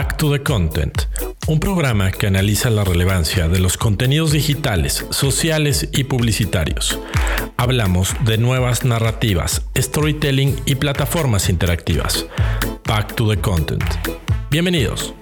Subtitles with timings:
[0.00, 0.94] Back to the Content,
[1.46, 6.98] un programa que analiza la relevancia de los contenidos digitales, sociales y publicitarios.
[7.58, 12.24] Hablamos de nuevas narrativas, storytelling y plataformas interactivas.
[12.86, 13.84] Back to the Content.
[14.50, 15.12] Bienvenidos.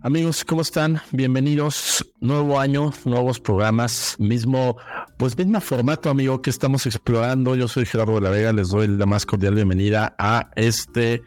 [0.00, 1.02] Amigos, ¿cómo están?
[1.12, 2.02] Bienvenidos.
[2.18, 4.78] Nuevo año, nuevos programas, mismo,
[5.18, 7.56] pues mismo formato, amigo, que estamos explorando.
[7.56, 11.22] Yo soy Gerardo de la Vega, les doy la más cordial bienvenida a este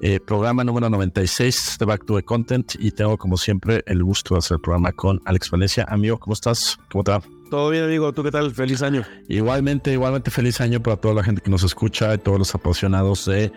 [0.00, 4.34] eh, programa número 96 de Back to the Content y tengo como siempre el gusto
[4.34, 5.86] de hacer el programa con Alex Valencia.
[5.88, 6.76] Amigo, ¿cómo estás?
[6.90, 7.22] ¿Cómo te va?
[7.48, 8.12] Todo bien, amigo.
[8.12, 8.52] ¿Tú qué tal?
[8.52, 9.04] Feliz año.
[9.28, 13.26] Igualmente, igualmente feliz año para toda la gente que nos escucha y todos los apasionados
[13.26, 13.52] de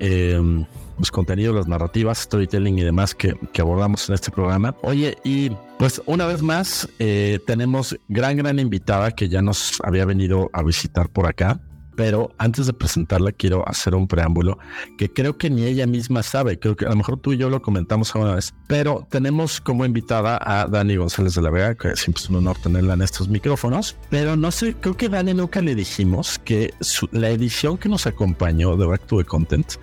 [0.00, 0.64] eh,
[0.98, 4.74] los contenidos, las narrativas, storytelling y demás que, abordamos en este programa.
[4.82, 10.04] Oye, y pues una vez más eh, tenemos gran, gran invitada que ya nos había
[10.04, 11.60] venido a visitar por acá.
[11.96, 14.58] Pero antes de presentarla, quiero hacer un preámbulo
[14.98, 16.58] que creo que ni ella misma sabe.
[16.58, 18.54] Creo que a lo mejor tú y yo lo comentamos una vez.
[18.66, 22.58] Pero tenemos como invitada a Dani González de la Vega, que siempre es un honor
[22.62, 23.96] tenerla en estos micrófonos.
[24.10, 26.74] Pero no sé, creo que Dani nunca le dijimos que
[27.12, 29.76] la edición que nos acompañó de Back to the Content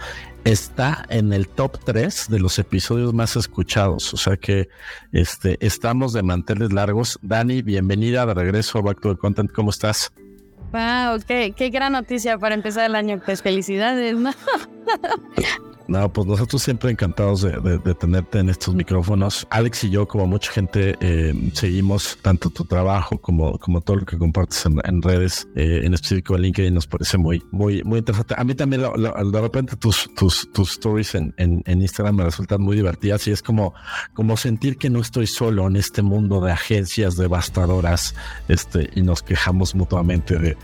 [0.43, 4.13] está en el top 3 de los episodios más escuchados.
[4.13, 4.69] O sea que
[5.11, 7.19] este, estamos de manteles largos.
[7.21, 9.51] Dani, bienvenida de regreso a Back to the Content.
[9.51, 10.11] ¿Cómo estás?
[10.71, 13.21] Wow, qué, qué gran noticia para empezar el año.
[13.23, 14.31] Pues felicidades, ¿no?
[15.87, 19.45] No, pues nosotros siempre encantados de, tenerte en estos micrófonos.
[19.49, 24.05] Alex y yo, como mucha gente, eh, seguimos tanto tu trabajo como, como todo lo
[24.05, 28.35] que compartes en, redes, eh, en específico en LinkedIn, nos parece muy, muy, muy interesante.
[28.37, 32.77] A mí también, de repente, tus, tus, tus stories en, en, Instagram me resultan muy
[32.77, 33.73] divertidas y es como,
[34.13, 38.15] como sentir que no estoy solo en este mundo de agencias devastadoras
[38.47, 40.57] este, y nos quejamos mutuamente de,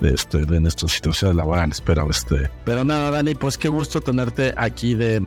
[0.00, 1.80] de, este, de nuestras situaciones laborales.
[1.80, 5.26] Pero, este, pero nada, Dani, pues qué gusto tenerte de,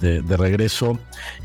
[0.00, 0.98] de, regreso.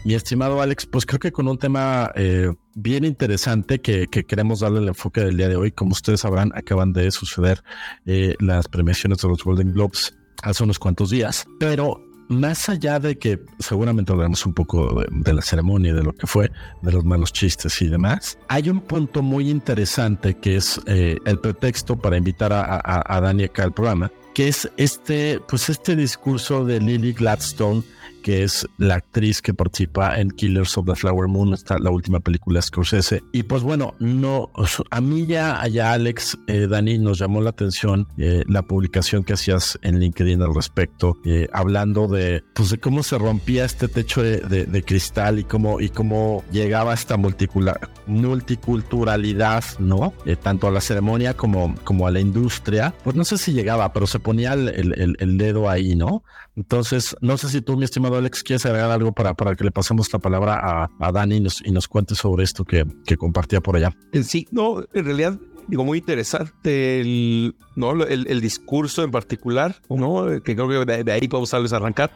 [0.03, 4.79] Mi estimado Alex, pues creo que con un tema eh, bien interesante que, queremos darle
[4.79, 5.71] el enfoque del día de hoy.
[5.71, 7.63] Como ustedes sabrán, acaban de suceder
[8.05, 13.17] eh, las premiaciones de los Golden Globes hace unos cuantos días, pero más allá de
[13.17, 16.51] que seguramente hablaremos un poco de, la ceremonia, de lo que fue,
[16.81, 21.39] de los malos chistes y demás, hay un punto muy interesante que es eh, el
[21.39, 25.95] pretexto para invitar a, a, a Dani acá al programa, que es este, pues este
[25.95, 27.81] discurso de Lily Gladstone
[28.25, 32.19] que es la actriz que participa en Killers of the Flower Moon, está la última
[32.19, 33.21] película de Scorsese.
[33.31, 34.49] Y pues bueno, no,
[34.89, 39.33] a mí ya, allá Alex, eh, Dani, nos llamó la atención eh, la publicación que
[39.33, 44.23] hacías en LinkedIn al respecto, eh, hablando de, pues de cómo se rompía este techo
[44.23, 50.13] de, cristal y cómo, y cómo llegaba esta multiculturalidad, ¿no?
[50.41, 52.95] tanto a la ceremonia como, como a la industria.
[53.03, 56.23] Pues no sé si llegaba, pero se ponía el, el dedo ahí, ¿no?
[56.55, 59.71] Entonces, no sé si tú, mi estimado Alex, quieres agregar algo para, para que le
[59.71, 63.61] pasemos la palabra a, Dani y nos, y nos cuente sobre esto que, que compartía
[63.61, 63.95] por allá.
[64.11, 68.03] Eh, sí, no, en realidad digo, muy interesante el, ¿no?
[68.03, 70.25] el, discurso en particular, ¿no?
[70.43, 72.11] que creo que de, ahí podemos tal arrancar,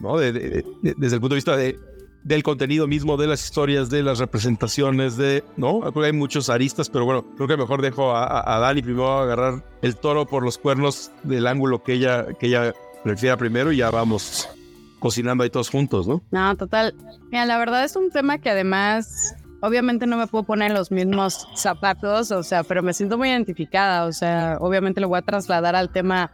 [0.00, 0.18] ¿no?
[0.18, 1.78] desde el punto de vista de,
[2.24, 5.80] del contenido mismo, de las historias, de las representaciones, de, ¿no?
[5.80, 9.18] Creo que hay muchos aristas, pero bueno, creo que mejor dejo a, a Dani primero
[9.18, 12.74] agarrar el toro por los cuernos del ángulo que ella, que ella
[13.04, 14.48] prefiera primero y ya vamos
[14.98, 16.22] cocinando ahí todos juntos, ¿no?
[16.30, 16.94] No, total.
[17.30, 21.46] Mira, la verdad es un tema que además, obviamente no me puedo poner los mismos
[21.54, 25.76] zapatos, o sea, pero me siento muy identificada, o sea, obviamente lo voy a trasladar
[25.76, 26.30] al tema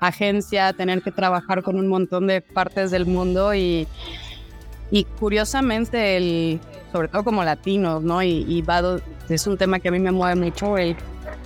[0.00, 3.86] agencia, tener que trabajar con un montón de partes del mundo y,
[4.90, 6.60] y curiosamente, el,
[6.92, 8.22] sobre todo como latinos, ¿no?
[8.22, 8.64] Y, y
[9.28, 10.96] es un tema que a mí me mueve mucho, el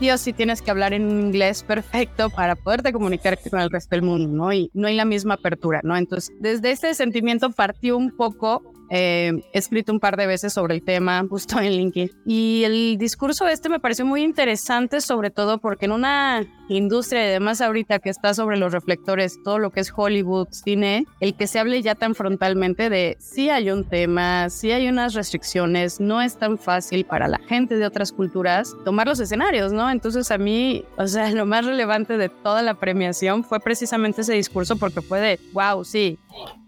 [0.00, 3.94] sí o sí tienes que hablar en inglés perfecto para poderte comunicar con el resto
[3.94, 4.50] del mundo, ¿no?
[4.50, 5.94] Y no hay la misma apertura, ¿no?
[5.94, 10.75] Entonces, desde ese sentimiento partió un poco eh, he escrito un par de veces sobre
[10.75, 12.11] el tema justo en LinkedIn.
[12.27, 17.60] Y el discurso este me pareció muy interesante, sobre todo porque en una industria además
[17.60, 21.59] ahorita que está sobre los reflectores, todo lo que es Hollywood, cine, el que se
[21.59, 26.36] hable ya tan frontalmente de si hay un tema, si hay unas restricciones, no es
[26.36, 29.91] tan fácil para la gente de otras culturas tomar los escenarios, ¿no?
[29.91, 34.34] Entonces a mí, o sea, lo más relevante de toda la premiación fue precisamente ese
[34.34, 36.19] discurso porque fue de, wow, sí.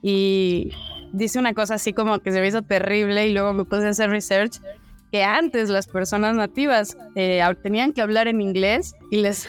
[0.03, 0.73] Y
[1.13, 3.91] dice una cosa así como que se me hizo terrible y luego me puse a
[3.91, 4.61] hacer research
[5.11, 9.47] que antes las personas nativas eh, tenían que hablar en inglés y les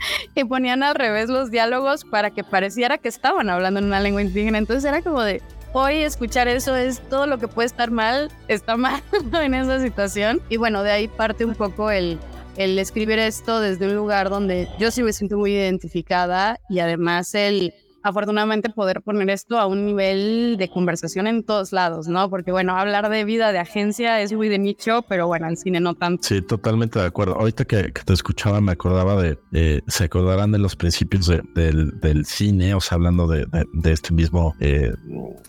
[0.34, 4.22] y ponían al revés los diálogos para que pareciera que estaban hablando en una lengua
[4.22, 4.58] indígena.
[4.58, 5.42] Entonces era como de,
[5.72, 9.02] hoy escuchar eso es todo lo que puede estar mal, está mal
[9.42, 10.40] en esa situación.
[10.50, 12.18] Y bueno, de ahí parte un poco el,
[12.56, 17.34] el escribir esto desde un lugar donde yo sí me siento muy identificada y además
[17.34, 22.30] el afortunadamente poder poner esto a un nivel de conversación en todos lados, ¿no?
[22.30, 25.80] Porque bueno, hablar de vida de agencia es muy de nicho, pero bueno, el cine
[25.80, 26.26] no tanto.
[26.26, 27.34] Sí, totalmente de acuerdo.
[27.34, 32.74] Ahorita que, te escuchaba me acordaba de, eh, se acordarán de los principios del, cine,
[32.74, 33.46] o sea, hablando de,
[33.84, 34.92] este mismo eh,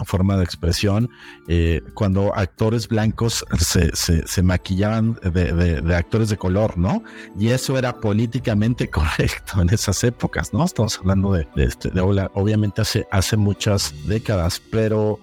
[0.06, 1.10] forma de expresión,
[1.48, 7.04] eh, cuando actores blancos se, se, maquillaban de, actores de color, ¿no?
[7.38, 10.66] Y eso era políticamente correcto en esas épocas, ¿no?
[10.66, 12.02] Estamos hablando de, este, de,
[12.42, 15.20] obviamente hace, hace muchas décadas, pero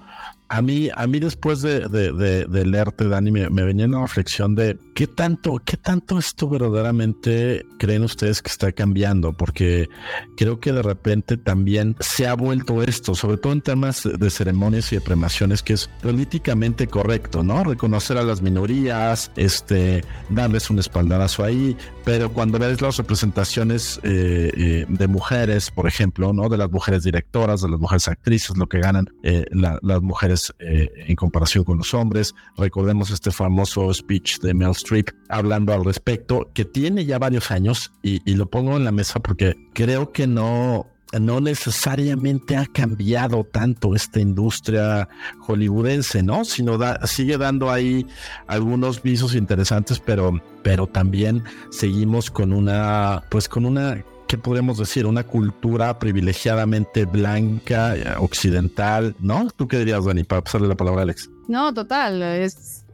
[0.49, 5.07] a mí, a mí después de, de, leerte, Dani, me, venía una reflexión de qué
[5.07, 9.89] tanto, qué tanto esto verdaderamente creen ustedes que está cambiando, porque
[10.37, 14.91] creo que de repente también se ha vuelto esto, sobre todo en temas de ceremonias
[14.93, 17.63] y de premaciones, que es políticamente correcto, ¿no?
[17.65, 24.51] Reconocer a las minorías, este, darles un espaldarazo ahí, pero cuando ves las representaciones eh,
[24.57, 26.49] eh, de mujeres, por ejemplo, ¿no?
[26.49, 30.91] De las mujeres directoras, de las mujeres actrices, lo que ganan eh, las mujeres eh,
[30.97, 32.35] en comparación con los hombres.
[32.57, 37.93] Recordemos este famoso speech de Mel Streep hablando al respecto, que tiene ya varios años
[38.03, 40.87] y, lo pongo en la mesa porque creo que no,
[41.19, 45.09] no necesariamente ha cambiado tanto esta industria
[45.41, 46.45] hollywoodense, ¿no?
[46.45, 48.07] Sino sigue dando ahí
[48.47, 55.07] algunos visos interesantes, pero, pero también seguimos con una, pues con una ¿qué podríamos decir?
[55.07, 59.49] Una cultura privilegiadamente blanca, eh, occidental, ¿no?
[59.57, 61.31] ¿Tú qué dirías, Dani, para pasarle la palabra a Alex?
[61.49, 62.23] No, total.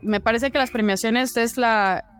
[0.00, 1.56] Me parece que las premiaciones es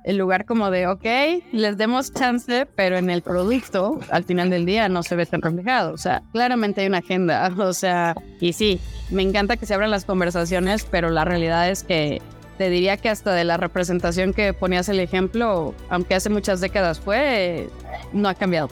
[0.05, 1.05] el lugar como de, ok,
[1.53, 5.41] les demos chance, pero en el producto, al final del día, no se ve tan
[5.43, 5.93] reflejado.
[5.93, 7.53] O sea, claramente hay una agenda.
[7.59, 11.85] O sea, y sí, me encanta que se abran las conversaciones, pero la realidad es
[11.85, 12.21] que
[12.57, 17.01] te diría que hasta de la representación que ponías el ejemplo, aunque hace muchas décadas
[17.01, 17.69] fue,
[18.13, 18.69] no ha cambiado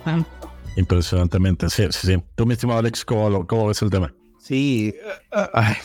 [0.77, 2.23] Impresionantemente, sí, sí, sí.
[2.35, 4.15] Tú, mi estimado Alex, ¿cómo, cómo ves el tema?
[4.43, 4.93] Sí,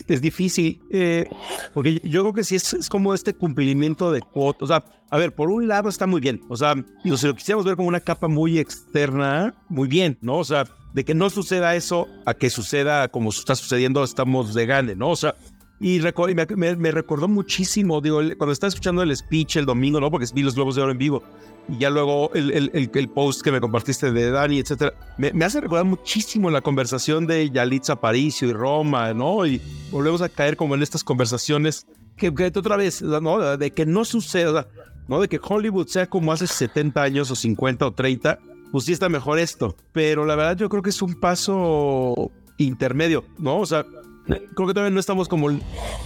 [0.07, 1.29] es difícil, eh,
[1.75, 4.63] porque yo creo que sí es, como este cumplimiento de cuotas.
[4.63, 6.73] O sea, a ver, por un lado está muy bien, o sea,
[7.03, 10.37] si lo quisiéramos ver como una capa muy externa, muy bien, ¿no?
[10.37, 10.65] O sea,
[10.95, 15.09] de que no suceda eso a que suceda como está sucediendo, estamos de gane, ¿no?
[15.09, 15.35] O sea,
[15.79, 20.09] y, me, recordó muchísimo, digo, cuando estaba escuchando el speech el domingo, ¿no?
[20.09, 21.23] Porque vi los Globos de Oro en vivo.
[21.69, 24.93] Y ya luego el, el, el, post que me compartiste de Dani, etcétera.
[25.17, 29.45] Me, me, hace recordar muchísimo la conversación de Yalitza Aparicio y Roma, ¿no?
[29.45, 31.85] Y volvemos a caer como en estas conversaciones
[32.15, 33.57] que, que otra vez, ¿no?
[33.57, 34.67] De que no suceda,
[35.07, 35.21] ¿no?
[35.21, 38.39] De que Hollywood sea como hace 70 años o 50 o 30,
[38.71, 39.75] pues sí está mejor esto.
[39.93, 43.59] Pero la verdad yo creo que es un paso intermedio, ¿no?
[43.59, 43.85] O sea,
[44.27, 45.49] creo que todavía no estamos como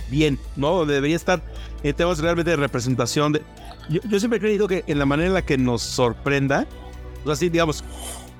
[0.10, 0.86] bien, ¿no?
[0.86, 1.44] Debería estar
[1.84, 3.34] en temas realmente de representación.
[3.34, 3.42] De,
[3.90, 6.68] yo, siempre he creído que en la manera en la que nos sorprenda,
[7.22, 7.84] o sea, así, digamos,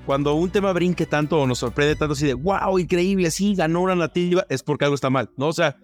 [0.06, 3.82] cuando un tema brinque tanto o nos sorprende tanto así de, wow, increíble, sí, ganó
[3.82, 5.48] una nativa, es porque algo está mal, ¿no?
[5.48, 5.78] O sea,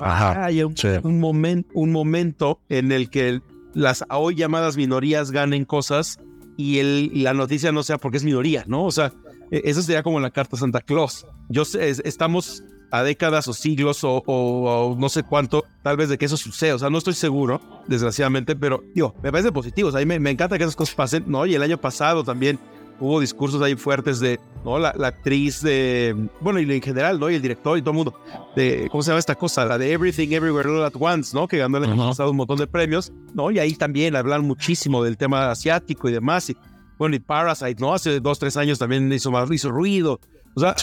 [0.00, 3.40] hay un, un, un momento en el que
[3.74, 6.18] las hoy llamadas minorías ganen cosas
[6.56, 8.84] y, el, la noticia no sea porque es minoría, ¿no?
[8.84, 9.12] O sea,
[9.50, 11.26] e, eso sería como la carta Santa Claus.
[11.48, 16.26] Yo sé, estamos a décadas o siglos o, no sé cuánto, tal vez de que
[16.26, 16.74] eso suceda.
[16.74, 19.88] O sea, no estoy seguro, desgraciadamente, pero digo, me parece positivo.
[19.88, 21.46] O sea, a mí me, encanta que esas cosas pasen, ¿no?
[21.46, 22.58] Y el año pasado también
[22.98, 24.78] hubo discursos ahí fuertes de, ¿no?
[24.78, 27.30] La, actriz de, bueno, y en general, ¿no?
[27.30, 28.14] Y el director y todo el mundo,
[28.54, 29.64] de, ¿cómo se llama esta cosa?
[29.64, 31.46] La de Everything Everywhere All at Once, ¿no?
[31.46, 33.50] Que ganó el año pasado un montón de premios, ¿no?
[33.50, 36.48] Y ahí también hablan muchísimo del tema asiático y demás.
[36.50, 36.56] Y,
[36.98, 37.92] bueno, y Parasite, ¿no?
[37.92, 40.20] Hace dos, tres años también hizo, más, hizo ruido.
[40.56, 40.74] O sea,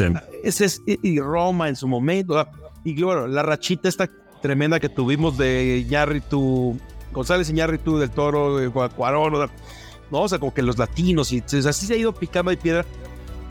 [0.43, 2.47] ese es y Roma en su momento.
[2.83, 4.07] Y claro, la rachita esta
[4.39, 6.77] tremenda que tuvimos de Ñarritu,
[7.11, 9.49] González Iñárritu del Toro, de Cuarón,
[10.11, 10.21] ¿no?
[10.21, 12.85] O sea, como que los latinos, y así se ha ido picando de piedra.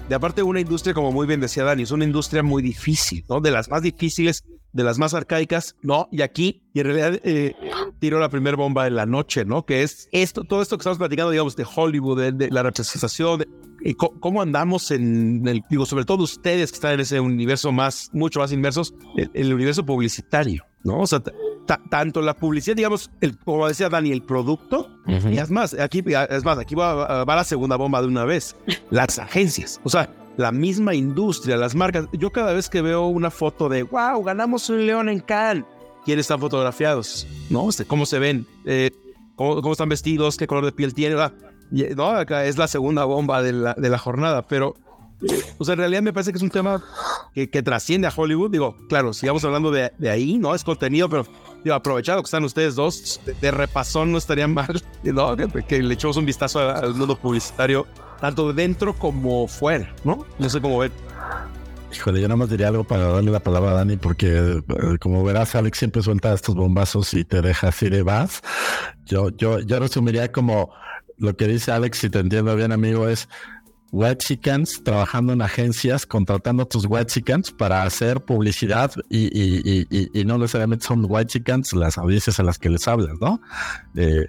[0.08, 3.40] De aparte, una industria, como muy bien decía Dani, es una industria muy difícil, ¿no?
[3.40, 6.08] De las más difíciles, de las más arcaicas, ¿no?
[6.12, 7.56] Y aquí, y en realidad, eh,
[7.98, 9.64] tiro la primera bomba de la noche, ¿no?
[9.64, 13.40] Que es esto, todo esto que estamos platicando, digamos, de Hollywood, de, de la representación,
[13.40, 13.48] de,
[13.96, 18.40] cómo andamos en el, digo, sobre todo ustedes que están en ese universo más, mucho
[18.40, 18.94] más inmersos,
[19.34, 21.00] el, universo publicitario, ¿no?
[21.00, 21.22] O sea,
[21.90, 26.44] tanto la publicidad, digamos, el, como decía Dani, el producto, y es más, aquí, es
[26.44, 28.56] más, aquí va, va la segunda bomba de una vez,
[28.90, 32.06] las agencias, o sea, la misma industria, las marcas.
[32.12, 35.64] Yo cada vez que veo una foto de, wow, ganamos un león en Cannes,
[36.04, 37.26] ¿quiénes están fotografiados?
[37.50, 37.68] ¿No?
[37.68, 38.46] Este, ¿Cómo se ven?
[38.64, 38.90] Eh,
[39.36, 40.36] ¿cómo, están vestidos?
[40.36, 41.18] ¿Qué color de piel tienen?
[41.96, 44.76] No, acá es la segunda bomba de la, de la jornada, pero
[45.58, 46.82] o sea, en realidad me parece que es un tema
[47.34, 48.50] que, que trasciende a Hollywood.
[48.50, 50.54] Digo, claro, sigamos hablando de, de, ahí, ¿no?
[50.54, 51.26] Es contenido, pero
[51.64, 55.36] Yo, aprovechado que están ustedes dos, de, repasón no estaría mal ¿no?
[55.36, 57.86] que, le echemos un vistazo al mundo publicitario,
[58.20, 60.26] tanto dentro como fuera, ¿no?
[60.38, 60.90] No sé cómo ver.
[61.94, 65.22] Híjole, yo nada más diría algo para darle la palabra a Dani, porque eh, como
[65.22, 68.40] verás, Alex siempre suelta estos bombazos y te deja así de vas.
[69.04, 70.72] Yo, yo, yo resumiría como
[71.19, 73.28] lo que dice Alex, si te entiendo bien, amigo, es
[73.92, 80.25] Webchicans trabajando en agencias, contratando a tus Webchicans para hacer publicidad y, y, y, y,
[80.25, 83.40] no necesariamente son Webchicans las audiencias a las que les hablas, ¿no?
[83.95, 84.26] Eh,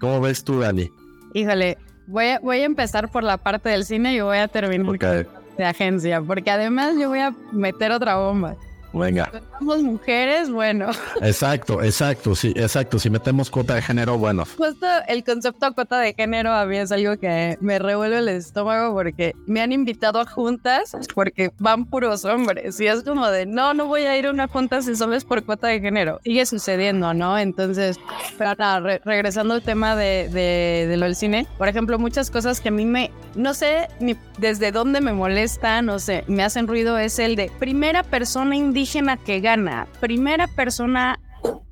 [0.00, 0.90] ¿Cómo ves tú, Dani?
[1.32, 5.26] Híjole, voy a, voy a empezar por la parte del cine y voy a terminar
[5.56, 8.56] de agencia, porque además yo voy a meter otra bomba.
[8.92, 9.30] Venga.
[9.58, 10.90] Somos mujeres, bueno.
[11.20, 12.98] Exacto, exacto, sí, exacto.
[12.98, 14.44] Si metemos cuota de género, bueno.
[14.56, 18.28] Justo el concepto de cuota de género a mí es algo que me revuelve el
[18.28, 23.46] estómago porque me han invitado a juntas porque van puros hombres y es como de
[23.46, 26.20] no, no voy a ir a una junta si solo es por cuota de género.
[26.24, 27.38] Sigue sucediendo, ¿no?
[27.38, 27.98] Entonces,
[28.38, 32.60] pero nada, regresando al tema de, de, de, lo del cine, por ejemplo, muchas cosas
[32.60, 36.66] que a mí me, no sé ni desde dónde me molestan, no sé, me hacen
[36.66, 41.18] ruido es el de primera persona indígena indígena que gana, primera persona,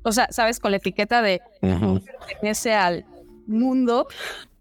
[0.01, 3.05] o sea, sabes, con la etiqueta de pertenece al
[3.45, 4.07] mundo,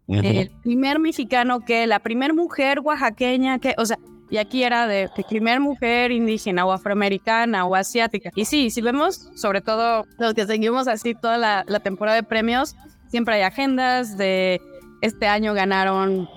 [0.07, 3.99] el primer mexicano que, la primera mujer oaxaqueña que, o sea,
[4.29, 8.31] y aquí era de, primer mujer indígena o afroamericana o asiática.
[8.35, 12.25] Y sí, si vemos, sobre todo los que seguimos así toda la, la temporada de
[12.25, 12.77] premios,
[13.09, 14.61] siempre hay agendas de
[15.01, 16.29] este año ganaron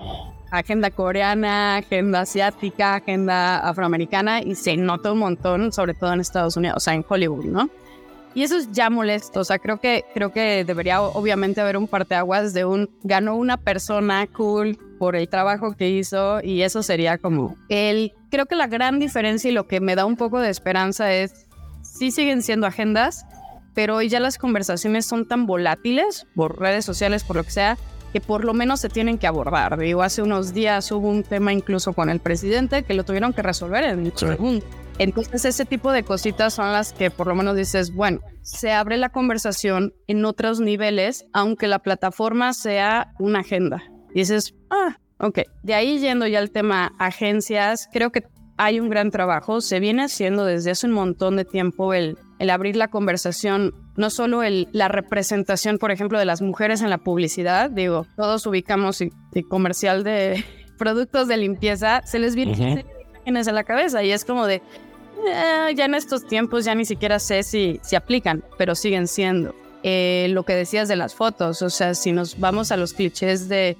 [0.50, 6.56] agenda coreana, agenda asiática, agenda afroamericana y se nota un montón, sobre todo en Estados
[6.56, 7.70] Unidos, o sea, en Hollywood, ¿no?
[8.34, 11.88] Y eso es ya molesto, o sea, creo que, creo que debería obviamente haber un
[11.88, 17.18] parteaguas de un, ganó una persona cool por el trabajo que hizo y eso sería
[17.18, 20.50] como el, creo que la gran diferencia y lo que me da un poco de
[20.50, 21.46] esperanza es,
[21.82, 23.24] sí siguen siendo agendas,
[23.74, 27.78] pero hoy ya las conversaciones son tan volátiles por redes sociales, por lo que sea,
[28.12, 29.78] que por lo menos se tienen que abordar.
[29.78, 33.42] Digo, hace unos días hubo un tema incluso con el presidente que lo tuvieron que
[33.42, 34.64] resolver en segundo.
[34.98, 38.96] Entonces ese tipo de cositas son las que por lo menos dices, bueno, se abre
[38.96, 43.82] la conversación en otros niveles, aunque la plataforma sea una agenda.
[44.12, 45.40] Y dices, ah, ok.
[45.62, 48.24] De ahí yendo ya al tema agencias, creo que
[48.56, 49.60] hay un gran trabajo.
[49.60, 54.10] Se viene haciendo desde hace un montón de tiempo el, el abrir la conversación, no
[54.10, 57.70] solo el, la representación, por ejemplo, de las mujeres en la publicidad.
[57.70, 59.12] Digo, todos ubicamos el,
[59.48, 60.44] comercial de
[60.78, 64.62] productos de limpieza, se les viene imágenes a la cabeza y es como de,
[65.26, 69.54] eh, ya en estos tiempos ya ni siquiera sé si, si aplican, pero siguen siendo.
[69.84, 73.48] Eh, lo que decías de las fotos, o sea, si nos vamos a los clichés
[73.48, 73.76] de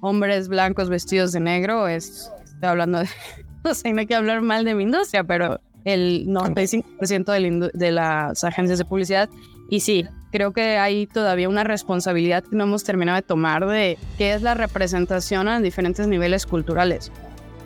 [0.00, 3.08] hombres blancos vestidos de negro, es, estoy hablando de
[3.64, 7.92] no sé, no hay que hablar mal de mi industria, pero el 95% de, de
[7.92, 9.30] las agencias de publicidad.
[9.70, 13.96] Y sí, creo que hay todavía una responsabilidad que no hemos terminado de tomar de
[14.18, 17.10] qué es la representación a diferentes niveles culturales.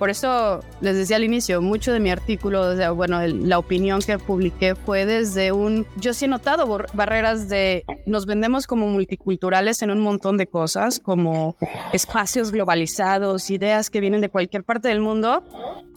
[0.01, 4.75] Por eso les decía al inicio, mucho de mi artículo, bueno, la opinión que publiqué
[4.75, 10.01] fue desde un, yo sí he notado barreras de, nos vendemos como multiculturales en un
[10.01, 11.55] montón de cosas, como
[11.93, 15.45] espacios globalizados, ideas que vienen de cualquier parte del mundo,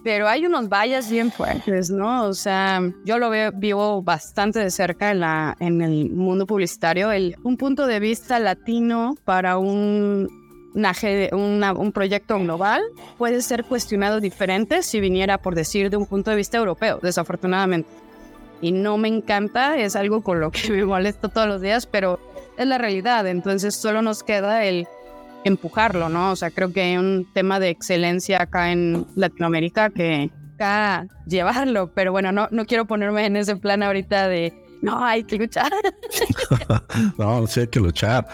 [0.03, 2.25] pero hay unos vallas bien fuertes, ¿no?
[2.25, 7.09] O sea, yo lo veo, vivo bastante de cerca en, la, en el mundo publicitario,
[7.13, 10.42] el, un punto de vista latino para un
[10.73, 12.81] un proyecto global
[13.17, 17.89] puede ser cuestionado diferente si viniera, por decir, de un punto de vista europeo, desafortunadamente.
[18.61, 22.19] Y no me encanta, es algo con lo que me molesto todos los días, pero
[22.57, 23.27] es la realidad.
[23.27, 24.87] Entonces solo nos queda el
[25.43, 26.31] empujarlo, ¿no?
[26.31, 31.91] O sea, creo que hay un tema de excelencia acá en Latinoamérica que acá llevarlo,
[31.93, 35.71] pero bueno, no, no quiero ponerme en ese plan ahorita de no, hay que luchar.
[37.17, 38.27] no, sí hay que luchar.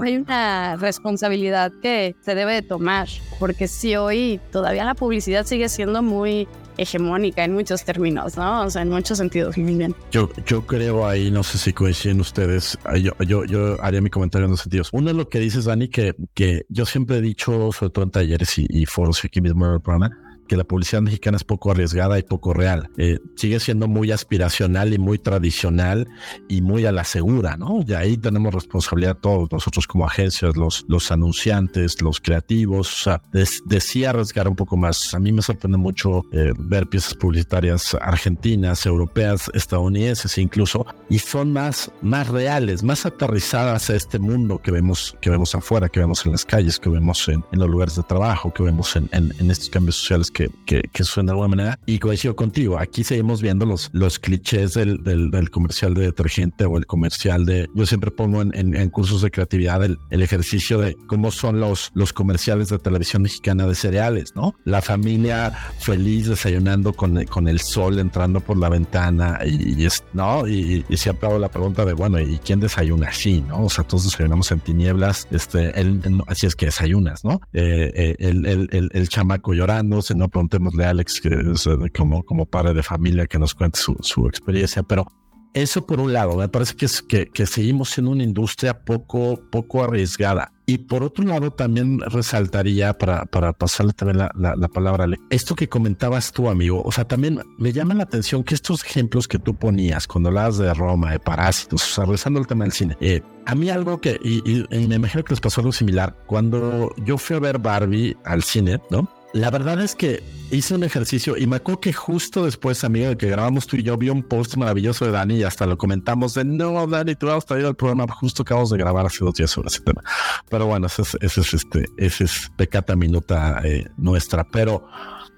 [0.00, 3.08] hay una responsabilidad que se debe de tomar,
[3.38, 8.62] porque si hoy todavía la publicidad sigue siendo muy hegemónica en muchos términos, ¿no?
[8.62, 9.56] O sea, en muchos sentidos.
[9.56, 9.94] Muy bien.
[10.10, 14.46] Yo, yo creo ahí, no sé si coinciden ustedes, yo, yo, yo haría mi comentario
[14.46, 14.88] en dos sentidos.
[14.92, 18.10] Uno es lo que dices, Dani, que, que yo siempre he dicho, sobre todo en
[18.10, 20.10] talleres y, y foros aquí mismo en el programa,
[20.46, 22.90] que la publicidad mexicana es poco arriesgada y poco real.
[22.96, 26.08] Eh, sigue siendo muy aspiracional y muy tradicional
[26.48, 27.84] y muy a la segura, ¿no?
[27.86, 33.22] Y ahí tenemos responsabilidad todos nosotros como agencias, los, los anunciantes, los creativos, o sea,
[33.64, 35.14] decía arriesgar un poco más.
[35.14, 41.52] A mí me sorprende mucho eh, ver piezas publicitarias argentinas, europeas, estadounidenses incluso, y son
[41.52, 46.24] más, más reales, más aterrizadas a este mundo que vemos, que vemos afuera, que vemos
[46.26, 49.32] en las calles, que vemos en, en los lugares de trabajo, que vemos en, en,
[49.38, 51.80] en estos cambios sociales que, que, suenan de alguna manera.
[51.86, 56.76] Y coincido contigo, aquí seguimos viendo los, los clichés del, del, comercial de detergente o
[56.76, 60.96] el comercial de, yo siempre pongo en, en, cursos de creatividad el, el, ejercicio de
[61.06, 64.54] cómo son los, los comerciales de televisión mexicana de cereales, ¿no?
[64.64, 70.46] La familia feliz desayunando con, con el sol entrando por la ventana y, es, ¿no?
[70.46, 73.64] Y, y, siempre hago la pregunta de, bueno, ¿y quién desayuna así, no?
[73.64, 77.40] O sea, todos desayunamos en tinieblas, este, él, así es que desayunas, ¿no?
[77.52, 82.46] Eh, eh, el, el, chamaco llorando, si no preguntémosle a Alex, que es como, como
[82.46, 85.06] padre de familia, que nos cuente su, su experiencia, pero
[85.52, 89.40] eso por un lado, me parece que, es, que, que, seguimos siendo una industria poco,
[89.50, 90.50] poco arriesgada.
[90.66, 95.54] Y por otro lado, también resaltaría, para, para pasarle también la, la, la, palabra, esto
[95.54, 99.38] que comentabas tú, amigo, o sea, también me llama la atención que estos ejemplos que
[99.38, 102.96] tú ponías cuando hablabas de Roma, de Parásitos, o sea, regresando al tema del cine,
[103.00, 104.42] eh, a mí algo que, y,
[104.74, 108.42] y me imagino que les pasó algo similar, cuando yo fui a ver Barbie al
[108.42, 109.08] cine, ¿no?
[109.34, 110.22] La verdad es que
[110.52, 113.82] hice un ejercicio y me acuerdo que justo después, amigo, de que grabamos tú y
[113.82, 117.28] yo, vi un post maravilloso de Dani y hasta lo comentamos de no, Dani, tú
[117.28, 120.02] has traído el programa justo acabamos de grabar hace dos días sobre ese tema.
[120.48, 124.44] Pero bueno, ese es, ese es este, ese es pecata minuta eh, nuestra.
[124.44, 124.86] Pero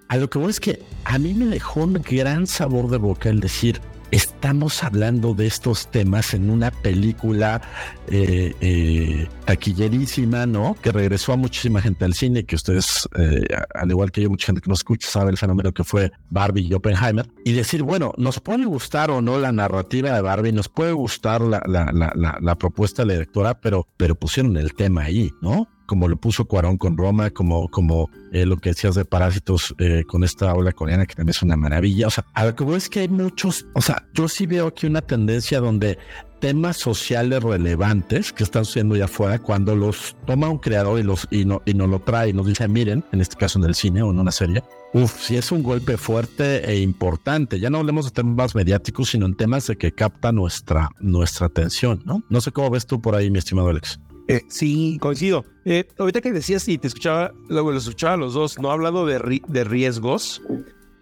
[0.09, 3.31] a lo que voy es que a mí me dejó un gran sabor de boca
[3.31, 3.81] el decir,
[4.17, 7.61] estamos hablando de estos temas en una película
[8.09, 10.75] eh, eh, taquillerísima, ¿no?
[10.83, 13.45] Que regresó a muchísima gente al cine, que ustedes, eh,
[13.75, 16.67] al igual que yo, mucha gente que nos escucha sabe el fenómeno que fue Barbie
[16.67, 20.71] y Oppenheimer, y decir, bueno, nos puede gustar o no la narrativa de Barbie, nos
[20.71, 25.03] puede gustar la, la, la, la propuesta de la directora, pero, pero pusieron el tema
[25.03, 25.69] ahí, ¿no?
[25.87, 30.05] Como lo puso Cuarón con Roma, como, como eh, lo que decías de Parásitos eh,
[30.07, 32.09] con esta ola coreana, que también es una maravilla.
[32.09, 34.67] O sea, a lo que veo es que hay muchos, o sea, yo sí veo
[34.67, 35.99] aquí una tendencia donde
[36.41, 41.27] temas sociales relevantes que están sucediendo allá afuera, cuando los toma un creador y, los,
[41.31, 43.75] y, no, y nos lo trae y nos dice, miren, en este caso en el
[43.75, 44.63] cine o en una serie,
[44.93, 47.61] Uf, sí es un golpe fuerte e importante.
[47.61, 52.03] Ya no hablemos de temas mediáticos, sino en temas de que capta nuestra, nuestra atención,
[52.07, 52.23] ¿no?
[52.31, 54.01] No sé cómo ves tú por ahí, mi estimado Alex.
[54.29, 55.45] Eh, sí, coincido.
[55.65, 59.07] Eh, ahorita que decías y te escuchaba, luego los escuchaba a los dos, no hablado
[59.07, 60.43] de, de riesgos.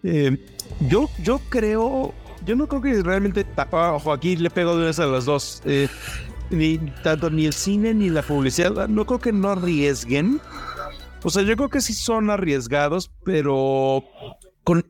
[0.03, 0.37] Eh,
[0.88, 2.12] yo, yo creo,
[2.44, 5.62] yo no creo que realmente, ojo, aquí le pego de una a las dos.
[6.51, 10.40] ni tanto ni el cine ni la publicidad, no creo que no arriesguen.
[11.22, 14.05] O sea, yo creo que sí son arriesgados, pero
[14.64, 14.87] con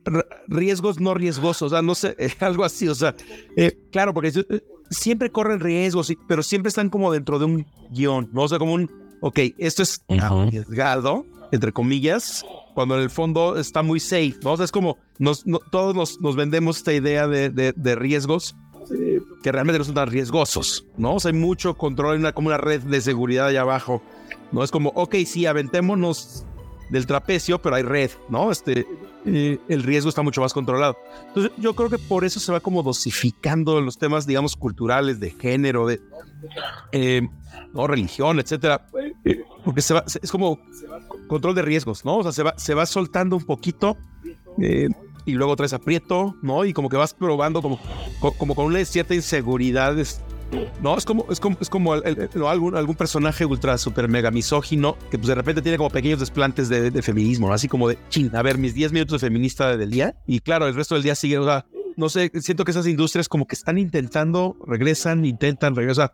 [0.47, 3.13] riesgos no riesgosos, o sea, no sé, algo así, o sea,
[3.91, 4.31] claro, porque
[4.89, 8.43] siempre corren riesgos, pero siempre están como dentro de un guion, ¿no?
[8.43, 8.89] O sea, como un,
[9.21, 14.53] ok, esto es arriesgado, entre comillas, cuando en el fondo está muy safe, ¿no?
[14.53, 18.55] O sea, es como nos, todos nos, nos, vendemos esta idea de, de, riesgos
[19.41, 21.15] que realmente no son tan riesgosos, ¿no?
[21.15, 24.01] O sea, hay mucho control, una, como una red de seguridad allá abajo,
[24.51, 24.63] ¿no?
[24.63, 26.45] Es como, ok, sí, aventémonos
[26.89, 28.51] del trapecio, pero hay red, ¿no?
[28.51, 28.85] Este,
[29.25, 30.97] eh, el riesgo está mucho más controlado.
[31.27, 35.31] Entonces, yo creo que por eso se va como dosificando los temas, digamos, culturales, de
[35.31, 35.99] género, de
[36.91, 37.27] eh,
[37.73, 37.87] ¿no?
[37.87, 38.85] religión, etcétera.
[39.63, 40.59] porque es como
[41.27, 42.17] control de riesgos, ¿no?
[42.17, 43.97] O sea, se va, se va soltando un poquito.
[44.61, 44.89] Eh,
[45.25, 46.65] y luego traes aprieto, ¿no?
[46.65, 47.79] Y como que vas probando como,
[48.37, 49.97] como con una cierta inseguridad
[50.81, 55.17] no, es como, es como, es como algún, algún personaje ultra super mega misógino que
[55.17, 58.57] pues de repente tiene como pequeños desplantes de, feminismo, así como de, chin, a ver,
[58.57, 61.45] mis 10 minutos de feminista del día y claro, el resto del día sigue, o
[61.45, 61.65] sea,
[61.97, 66.09] no sé, siento que esas industrias como que están intentando, regresan, intentan, regresan,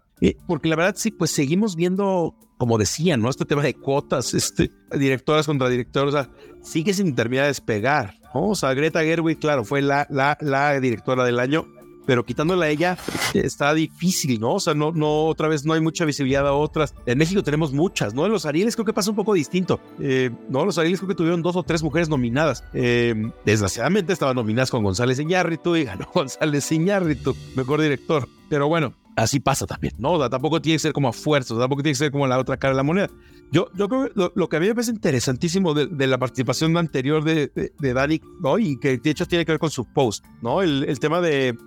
[0.48, 3.30] porque la verdad sí, pues seguimos viendo, como decían, ¿no?
[3.30, 6.30] Este tema de cuotas, este, directoras contra directores, o sea,
[6.62, 8.50] sigue sin terminar de despegar, ¿no?
[8.50, 11.66] O sea, Greta Gerwig, claro, fue la, la, la directora del año,
[12.06, 12.98] pero quitándola a ella
[13.34, 14.56] está difícil, ¿no?
[14.56, 16.94] O sea, no, no, otra vez no hay mucha visibilidad a otras.
[17.06, 18.26] En México tenemos muchas, ¿no?
[18.26, 19.80] En los Arieles creo que pasa un poco distinto.
[20.00, 22.64] Eh, no, los Arieles creo que tuvieron dos o tres mujeres nominadas.
[22.74, 28.28] Eh, desgraciadamente estaban nominadas con González Iñárritu y ganó González Iñárritu, mejor director.
[28.50, 30.14] Pero bueno, así pasa también, ¿no?
[30.14, 32.40] O sea, tampoco tiene que ser como a fuerzas, tampoco tiene que ser como la
[32.40, 33.10] otra cara de la moneda.
[33.52, 37.24] Yo, yo creo que lo, que a mí me parece interesantísimo de, la participación anterior
[37.24, 38.58] de, de, Dani, ¿no?
[38.58, 40.62] Y que de hecho tiene que ver con su post, ¿no?
[40.62, 41.58] El, el tema de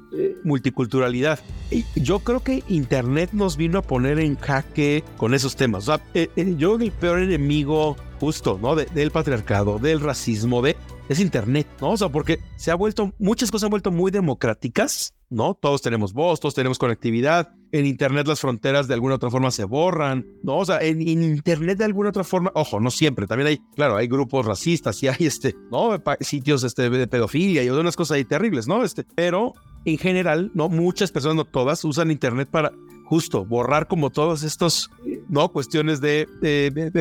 [0.44, 1.40] multiculturalidad.
[1.70, 5.88] Y yo creo que Internet nos vino a poner en jaque con esos temas.
[5.88, 8.74] O sea, eh, eh, yo el peor enemigo justo, ¿no?
[8.74, 10.76] del patriarcado, del racismo, de
[11.08, 11.90] es Internet, ¿no?
[11.90, 15.54] O sea, porque se ha vuelto, muchas cosas han vuelto muy democráticas, ¿no?
[15.54, 17.52] Todos tenemos voz, todos tenemos conectividad.
[17.72, 20.58] En Internet las fronteras de alguna otra forma se borran, ¿no?
[20.58, 24.06] O sea, en, Internet de alguna otra forma, ojo, no siempre, también hay, claro, hay
[24.06, 25.90] grupos racistas y hay, este, ¿no?
[26.20, 28.84] Sitios este, de pedofilia y unas cosas ahí terribles, ¿no?
[28.84, 29.52] Este, pero
[29.84, 30.68] en general, ¿no?
[30.68, 32.72] Muchas personas, no todas, usan Internet para
[33.04, 34.90] justo borrar como todos estos,
[35.28, 35.50] ¿no?
[35.50, 36.26] Cuestiones de,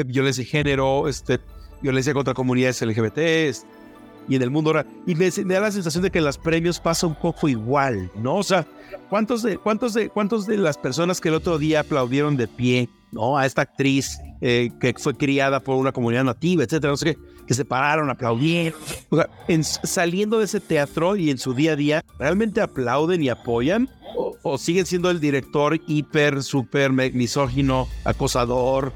[0.07, 1.39] violencia de género, este,
[1.81, 3.19] violencia contra comunidades LGBT,
[4.27, 4.85] y en el mundo real.
[5.05, 8.35] Y me, da la sensación de que los premios pasa un poco igual, ¿no?
[8.35, 8.65] O sea,
[9.09, 12.89] ¿cuántos de, cuántos de, cuántos de las personas que el otro día aplaudieron de pie,
[13.11, 13.37] ¿no?
[13.37, 17.17] A esta actriz eh, que fue criada por una comunidad nativa, etcétera, no sé qué,
[17.47, 18.79] que se pararon, aplaudieron.
[19.09, 23.21] O sea, en, saliendo de ese teatro y en su día a día, ¿realmente aplauden
[23.23, 23.89] y apoyan?
[24.43, 28.93] ¿O, siguen siendo el director hiper, súper misógino, acosador?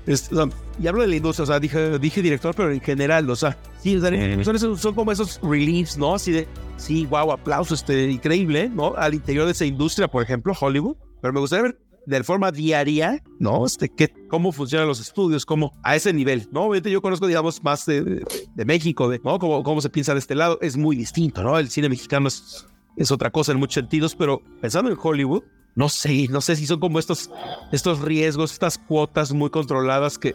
[0.79, 3.57] y hablo de la industria, o sea, dije, dije director, pero en general, o sea,
[3.81, 3.99] sí,
[4.43, 6.15] son, son, como esos reliefs, ¿no?
[6.15, 8.93] Así de, sí, wow, aplauso, este, increíble, ¿no?
[8.95, 10.97] Al interior de esa industria, por ejemplo, Hollywood.
[11.19, 13.65] Pero me gustaría ver de forma diaria, ¿no?
[13.65, 16.61] Este, qué, cómo funcionan los estudios, cómo a ese nivel, ¿no?
[16.61, 19.37] Obviamente yo conozco, digamos, más de, de, México, de, ¿no?
[19.39, 21.59] Cómo, cómo se piensa de este lado, es muy distinto, ¿no?
[21.59, 22.65] El cine mexicano es,
[22.95, 25.43] es otra cosa en muchos sentidos, pero pensando en Hollywood,
[25.75, 27.29] no sé, no sé si son como estos,
[27.73, 30.33] estos riesgos, estas cuotas muy controladas que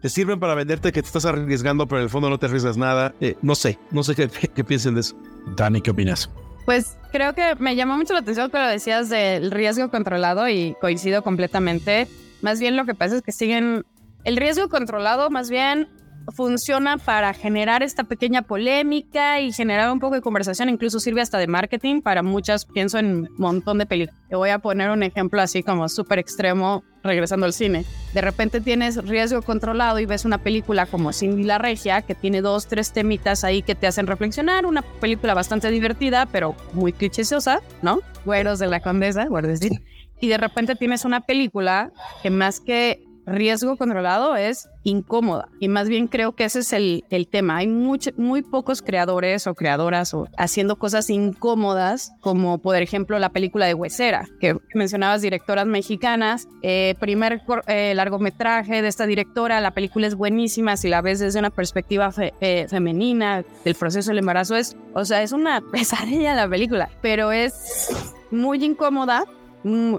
[0.00, 2.78] te sirven para venderte que te estás arriesgando, pero en el fondo no te arriesgas
[2.78, 3.14] nada.
[3.20, 5.14] Eh, no sé, no sé qué, qué piensen de eso.
[5.54, 6.30] Dani, ¿qué opinas?
[6.70, 10.76] Pues creo que me llamó mucho la atención que lo decías del riesgo controlado y
[10.80, 12.06] coincido completamente.
[12.42, 13.84] Más bien lo que pasa es que siguen
[14.22, 15.88] el riesgo controlado, más bien
[16.30, 21.38] funciona para generar esta pequeña polémica y generar un poco de conversación, incluso sirve hasta
[21.38, 24.20] de marketing para muchas, pienso en un montón de películas.
[24.28, 27.84] Te voy a poner un ejemplo así como súper extremo, regresando al cine.
[28.12, 32.42] De repente tienes riesgo controlado y ves una película como Cindy la Regia, que tiene
[32.42, 37.60] dos, tres temitas ahí que te hacen reflexionar, una película bastante divertida, pero muy clichésosa,
[37.82, 38.00] ¿no?
[38.24, 39.72] Güeros de la Condesa, decir.
[40.20, 45.48] Y de repente tienes una película que más que riesgo controlado es incómoda.
[45.60, 47.58] Y más bien creo que ese es el, el tema.
[47.58, 53.66] Hay muy pocos creadores o creadoras o haciendo cosas incómodas, como por ejemplo la película
[53.66, 56.48] de Huesera, que mencionabas directoras mexicanas.
[56.62, 61.38] Eh, primer eh, largometraje de esta directora, la película es buenísima si la ves desde
[61.38, 64.56] una perspectiva eh, femenina del proceso del embarazo.
[64.56, 67.90] Es, o sea, es una pesadilla la película, pero es
[68.30, 69.24] muy incómoda
[69.64, 69.96] mm,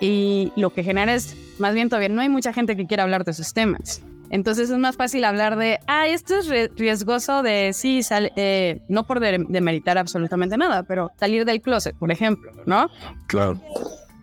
[0.00, 3.24] y lo que genera es más bien todavía no hay mucha gente que quiera hablar
[3.24, 4.02] de esos temas.
[4.30, 8.00] Entonces es más fácil hablar de, ah, esto es riesgoso de, sí,
[8.36, 12.90] eh, no por demeritar absolutamente nada, pero salir del closet, por ejemplo, ¿no?
[13.26, 13.58] Claro.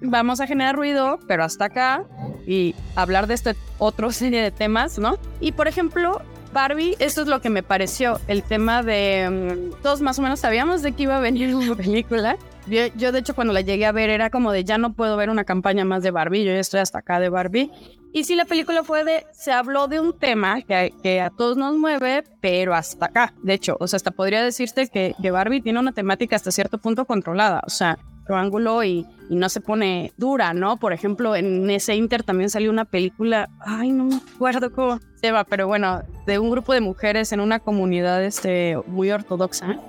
[0.01, 2.03] Vamos a generar ruido, pero hasta acá,
[2.45, 5.17] y hablar de este otro serie de temas, ¿no?
[5.39, 6.21] Y por ejemplo,
[6.55, 10.39] Barbie, esto es lo que me pareció, el tema de, mm, todos más o menos
[10.39, 13.91] sabíamos de que iba a venir una película, yo, de hecho, cuando la llegué a
[13.91, 16.59] ver, era como de ya no puedo ver una campaña más de Barbie, yo ya
[16.59, 17.69] estoy hasta acá de Barbie.
[18.13, 21.75] Y si la película fue de, se habló de un tema que, a todos nos
[21.75, 23.33] mueve, pero hasta acá.
[23.43, 26.77] De hecho, o sea, hasta podría decirte que, que Barbie tiene una temática hasta cierto
[26.79, 27.61] punto controlada.
[27.67, 27.99] O sea,
[28.33, 30.77] ángulo y, y, no se pone dura, ¿no?
[30.77, 35.31] Por ejemplo, en ese Inter también salió una película, ay, no me acuerdo cómo se
[35.31, 39.79] va, pero bueno, de un grupo de mujeres en una comunidad este, muy ortodoxa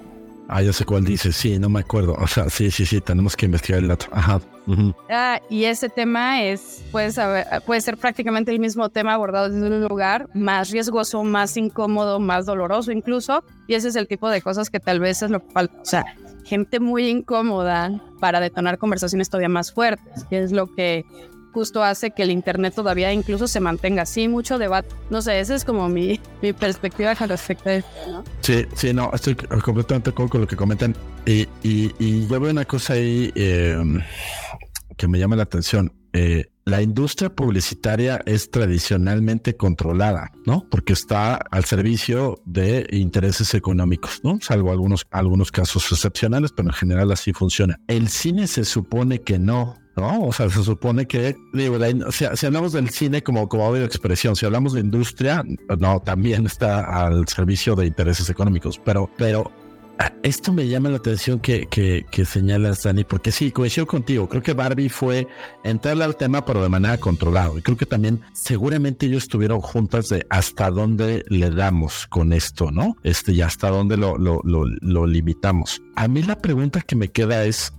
[0.49, 2.15] Ah, ya sé cuál dice, sí, no me acuerdo.
[2.21, 4.07] O sea, sí, sí, sí, tenemos que investigar el dato.
[4.13, 4.41] Ajá.
[5.11, 9.67] ah, y ese tema es, puede, saber, puede ser prácticamente el mismo tema abordado desde
[9.67, 13.43] un lugar más riesgoso, más incómodo, más doloroso incluso.
[13.67, 15.81] Y ese es el tipo de cosas que tal vez es lo que falta.
[15.83, 16.05] O sea,
[16.45, 21.05] gente muy incómoda para detonar conversaciones todavía más fuertes, que es lo que
[21.57, 24.91] justo hace que el Internet todavía incluso se mantenga así, mucho debate.
[25.09, 28.25] No sé, esa es como mi, mi perspectiva al respecto de esto, ¿no?
[28.43, 30.95] Sí, sí, no, estoy completamente con lo que comentan.
[31.25, 34.03] Y, y, y yo veo una cosa ahí em,
[34.99, 35.91] que me llama la atención.
[36.13, 40.69] Eh, la industria publicitaria es tradicionalmente controlada, ¿no?
[40.71, 44.41] Porque está al servicio de intereses económicos, ¿no?
[44.43, 47.81] Salvo algunos, algunos casos excepcionales, pero en general así funciona.
[47.89, 50.27] El cine se supone que no, ¿no?
[50.27, 51.79] O sea, se supone que, digo,
[52.11, 55.43] si hablamos del cine como, como de expresión, si hablamos de industria,
[55.79, 59.51] no, también está al servicio de intereses económicos, pero, pero
[59.99, 64.29] ah, esto me llama la atención que, que, que, señalas, Dani, porque sí, coincido contigo.
[64.29, 65.27] Creo que Barbie fue
[65.65, 67.53] entrarle al tema, pero de manera controlada.
[67.57, 72.71] Y creo que también seguramente ellos estuvieron juntas de hasta dónde le damos con esto,
[72.71, 72.97] ¿no?
[73.03, 75.81] Este, y hasta dónde lo, lo, lo, lo limitamos.
[75.97, 77.73] A mí la pregunta que me queda es,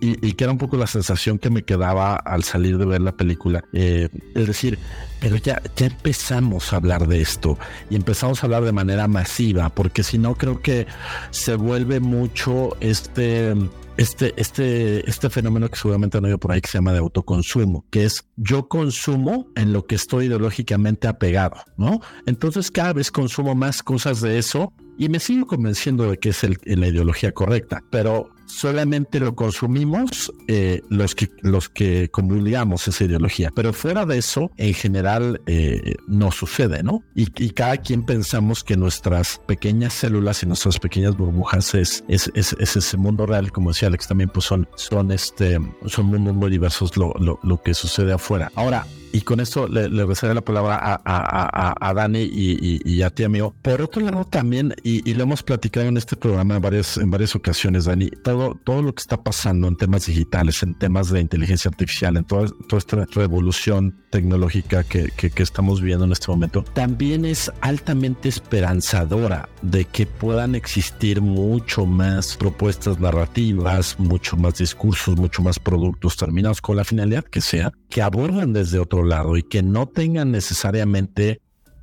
[0.00, 3.12] y, que era un poco la sensación que me quedaba al salir de ver la
[3.12, 4.78] película, eh, es decir,
[5.20, 7.58] pero ya, ya empezamos a hablar de esto
[7.88, 10.86] y empezamos a hablar de manera masiva, porque si no creo que
[11.30, 13.54] se vuelve mucho este
[13.96, 17.84] este, este, este fenómeno que seguramente han oído por ahí que se llama de autoconsumo,
[17.90, 22.00] que es yo consumo en lo que estoy ideológicamente apegado, ¿no?
[22.26, 26.42] Entonces cada vez consumo más cosas de eso y me sigo convenciendo de que es
[26.64, 33.50] la ideología correcta, pero solamente lo consumimos eh, los que los que comulgamos esa ideología.
[33.54, 37.02] Pero fuera de eso, en general eh, no sucede, ¿no?
[37.14, 42.54] Y, cada quien pensamos que nuestras pequeñas células y nuestras pequeñas burbujas es, es, es,
[42.58, 47.12] ese mundo real, como decía Alex también, pues son, son este, son muy diversos lo,
[47.18, 48.50] lo, lo que sucede afuera.
[48.54, 53.10] Ahora, y con esto le, le la palabra a, a, a, Dani y, y, a
[53.10, 53.54] ti, amigo.
[53.62, 57.36] Por otro lado, también, y, lo hemos platicado en este programa en varias, en varias
[57.36, 61.68] ocasiones, Dani, todo, todo lo que está pasando en temas digitales, en temas de inteligencia
[61.68, 66.64] artificial, en toda, toda esta revolución tecnológica que, que, que estamos viviendo en este momento,
[66.72, 75.16] también es altamente esperanzadora de que puedan existir mucho más propuestas narrativas, mucho más discursos,
[75.16, 79.42] mucho más productos terminados con la finalidad que sea, que abordan desde otro lado y
[79.42, 81.40] que no tengan necesariamente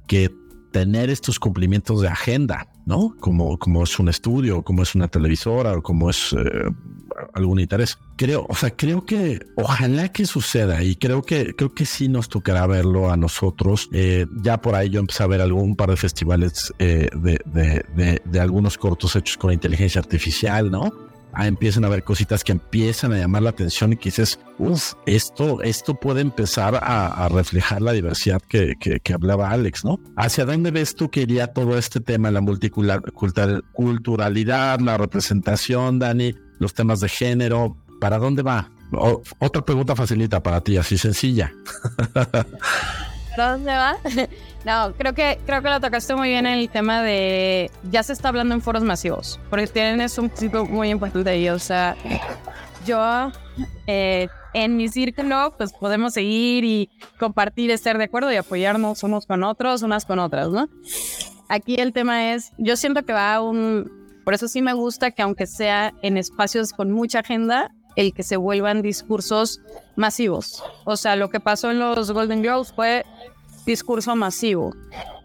[0.07, 0.31] que
[0.71, 3.15] tener estos cumplimientos de agenda, ¿no?
[3.19, 6.69] Como, como es un estudio, como es una televisora o como es eh,
[7.33, 7.97] algún interés.
[8.17, 12.29] Creo, o sea, creo que ojalá que suceda y creo que creo que sí nos
[12.29, 13.89] tocará verlo a nosotros.
[13.93, 18.21] Eh, ya por ahí yo empecé a ver algún par de festivales eh, de, de,
[18.23, 21.08] de algunos cortos hechos con inteligencia artificial, ¿no?
[21.33, 24.93] Ah, empiezan a ver cositas que empiezan a llamar la atención y que dices, uff,
[25.05, 29.99] esto, esto puede empezar a, reflejar la diversidad que, que, hablaba Alex, ¿no?
[30.15, 36.73] ¿Hacia dónde ves tú que iría todo este tema, la multiculturalidad, la representación, Dani, los
[36.73, 37.77] temas de género?
[37.99, 38.71] ¿Para dónde va?
[38.91, 41.53] otra pregunta facilita para ti, así sencilla.
[43.39, 43.97] ¿Para dónde va?
[44.65, 47.71] No, creo que, creo que lo tocaste muy bien en el tema de.
[47.89, 51.47] Ya se está hablando en foros masivos, porque tienes un principio muy importante ahí.
[51.47, 51.95] O sea,
[52.85, 53.31] yo
[53.87, 59.25] eh, en mi círculo, pues podemos seguir y compartir, estar de acuerdo y apoyarnos unos
[59.25, 60.67] con otros, unas con otras, ¿no?
[61.47, 63.89] Aquí el tema es, yo siento que va a un,
[64.25, 68.23] por eso sí me gusta que aunque sea en espacios con mucha agenda, el que
[68.23, 69.61] se vuelvan discursos
[69.97, 70.63] masivos.
[70.85, 73.05] O sea, lo que pasó en los Golden Globes fue
[73.69, 74.73] discurso masivo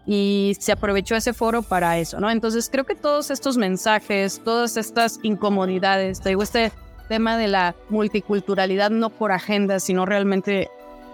[0.05, 2.29] y se aprovechó ese foro para eso, ¿no?
[2.29, 6.71] Entonces creo que todos estos mensajes, todas estas incomodidades, te digo, este
[7.09, 10.69] tema de la multiculturalidad no por agenda, sino realmente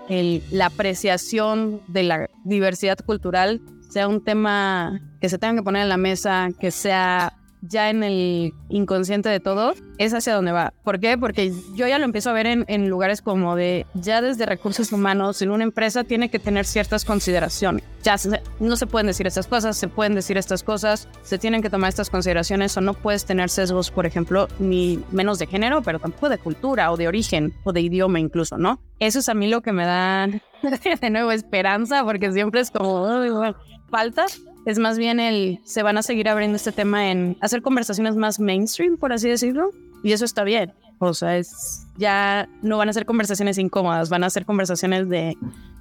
[0.10, 5.90] la apreciación de la diversidad cultural sea un tema que se tenga que poner en
[5.90, 10.74] la mesa, que sea ya en el inconsciente de todo, es hacia donde va.
[10.84, 11.18] ¿Por qué?
[11.18, 15.42] Porque yo ya lo empiezo a ver en, lugares como de, ya desde recursos humanos,
[15.42, 17.84] en una empresa tiene que tener ciertas consideraciones.
[18.04, 18.16] Ya
[18.60, 21.90] no se pueden decir estas cosas, se pueden decir estas cosas, se tienen que tomar
[21.90, 26.30] estas consideraciones o no puedes tener sesgos, por ejemplo, ni menos de género, pero tampoco
[26.30, 28.82] de cultura o de origen o de idioma incluso, ¿no?
[29.00, 30.28] Eso es a mí lo que me da
[31.02, 33.56] de nuevo esperanza, porque siempre es como,
[33.90, 34.26] falta,
[34.66, 38.40] es más bien el, se van a seguir abriendo este tema en hacer conversaciones más
[38.40, 39.72] mainstream, por así decirlo,
[40.04, 40.74] y eso está bien.
[41.00, 45.36] O sea, es, ya no van a ser conversaciones incómodas, van a ser conversaciones de,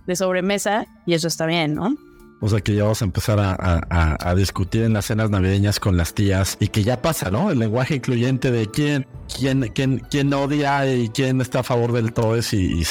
[0.06, 1.94] de sobremesa y eso está bien, ¿no?
[2.40, 6.14] O sea que ya vamos a empezar a, discutir en las cenas navideñas con las
[6.14, 7.50] tías y que ya pasa, ¿no?
[7.50, 9.06] El lenguaje incluyente de quién,
[9.38, 12.82] quién, quién, quién odia y quién está a favor del todo es y,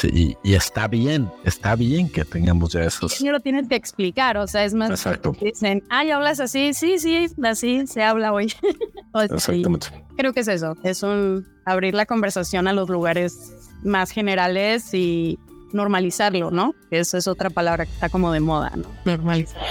[0.43, 3.21] y, está bien, está bien que tengamos ya esos.
[3.21, 4.91] No lo tienes que explicar, o sea, es más.
[4.91, 5.35] Exacto.
[5.41, 8.53] Dicen, ah, hablas así, sí, sí, así se habla hoy.
[9.15, 9.87] Exactamente.
[10.15, 15.39] Creo que es eso, es un abrir la conversación a los lugares más generales y
[15.71, 16.75] normalizarlo, ¿no?
[16.91, 18.87] Esa es otra palabra que está como de moda, ¿no?
[19.05, 19.61] Normalizar.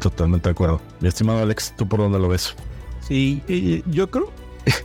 [0.00, 0.80] Totalmente de acuerdo.
[1.00, 2.54] Mi estimado Alex, ¿tú por dónde lo ves?
[3.00, 3.42] Sí,
[3.86, 4.30] yo creo,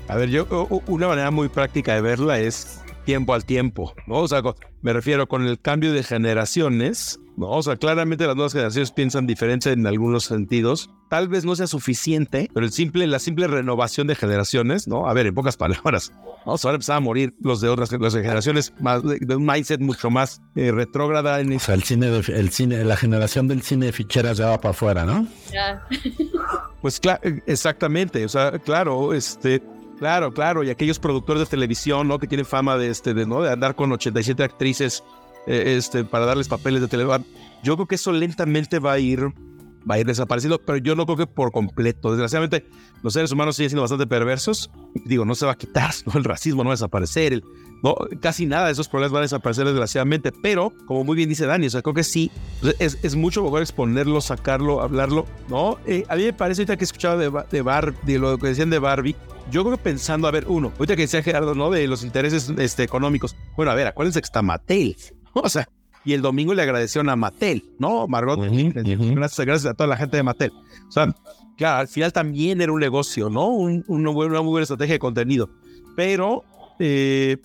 [0.08, 0.46] a ver, yo
[0.88, 4.16] una manera muy práctica de verla es tiempo al tiempo, ¿no?
[4.16, 4.42] O sea,
[4.82, 7.50] me refiero con el cambio de generaciones, ¿no?
[7.50, 10.90] O sea, claramente las nuevas generaciones piensan diferente en algunos sentidos.
[11.10, 15.08] Tal vez no sea suficiente, pero el simple, la simple renovación de generaciones, ¿no?
[15.08, 16.12] A ver, en pocas palabras,
[16.46, 16.58] ¿no?
[16.58, 20.10] Se van a empezar a morir los de otras generaciones más, de, un mindset mucho
[20.10, 21.40] más eh, retrógrada.
[21.40, 21.54] En...
[21.54, 24.72] O sea, el cine, el cine, la generación del cine de ficheras ya va para
[24.72, 25.28] afuera, ¿no?
[25.52, 25.86] Ya.
[26.82, 28.26] pues claro, exactamente.
[28.26, 29.62] O sea, claro, este,
[30.00, 32.20] Claro, claro, y aquellos productores de televisión, ¿no?
[32.20, 33.42] Que tienen fama de, este, de, ¿no?
[33.42, 35.04] de andar con 87 actrices
[35.48, 37.26] eh, este, para darles papeles de televisión.
[37.64, 39.34] Yo creo que eso lentamente va a ir
[39.90, 42.12] va a ir desapareciendo, pero yo no creo que por completo.
[42.12, 42.66] Desgraciadamente,
[43.02, 44.70] los seres humanos siguen siendo bastante perversos.
[45.06, 46.18] Digo, no se va a quitar, ¿no?
[46.18, 47.44] el racismo no va a desaparecer, el,
[47.84, 51.46] no, casi nada de esos problemas van a desaparecer desgraciadamente, pero como muy bien dice
[51.46, 52.32] Dani, o sea, creo que sí,
[52.80, 55.78] es, es mucho mejor exponerlo, sacarlo, hablarlo, ¿no?
[55.86, 58.48] Eh, a mí me parece ahorita que he escuchado de, de, Bar, de lo que
[58.48, 59.18] decían de Barbie,
[59.52, 61.70] yo creo que pensando, a ver, uno, ahorita que decía Gerardo, ¿no?
[61.70, 63.36] De los intereses este, económicos.
[63.58, 64.96] Bueno, a ver, acuérdense que está Mattel.
[65.36, 65.68] O sea,
[66.06, 68.08] y el domingo le agradecieron a Mattel, ¿no?
[68.08, 70.52] Margot, gracias, gracias a toda la gente de Mattel.
[70.88, 71.14] O sea,
[71.58, 73.48] claro, al final también era un negocio, ¿no?
[73.50, 75.50] Un, una muy buena estrategia de contenido.
[75.96, 76.44] pero,
[76.80, 77.38] eh,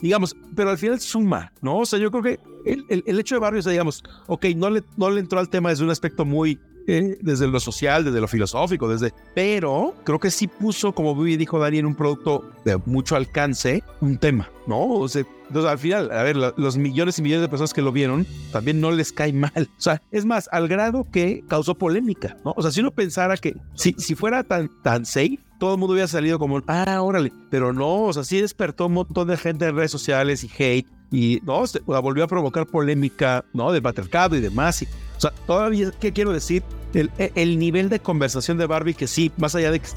[0.00, 1.78] digamos, pero al final suma, ¿no?
[1.78, 5.10] O sea, yo creo que el, el, hecho de sea, digamos, ok, no le, no
[5.10, 8.88] le entró al tema desde un aspecto muy eh, desde lo social, desde lo filosófico,
[8.88, 9.12] desde...
[9.34, 13.82] Pero creo que sí puso, como bien dijo Dani, en un producto de mucho alcance,
[14.00, 14.88] un tema, ¿no?
[14.88, 17.92] O sea, entonces, al final, a ver, los millones y millones de personas que lo
[17.92, 19.68] vieron, también no les cae mal.
[19.76, 22.54] O sea, es más, al grado que causó polémica, ¿no?
[22.56, 25.92] O sea, si uno pensara que si, si fuera tan, tan safe, todo el mundo
[25.92, 29.66] hubiera salido como, ah, órale, pero no, o sea, sí despertó un montón de gente
[29.66, 33.70] en redes sociales y hate, y no, se, volvió a provocar polémica, ¿no?
[33.70, 34.80] Del patriarcado y demás.
[34.80, 36.62] Y, o sea, todavía, ¿qué quiero decir?
[36.94, 39.88] El, el, nivel de conversación de Barbie, que sí, más allá de que,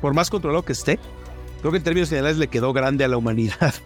[0.00, 0.98] por más controlado que esté,
[1.60, 3.72] creo que en términos generales le quedó grande a la humanidad.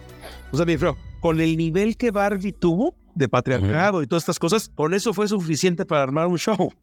[0.51, 4.39] O sea, mi feo, con el nivel que Barbie tuvo de patriarcado y todas estas
[4.39, 6.73] cosas, con eso fue suficiente para armar un show.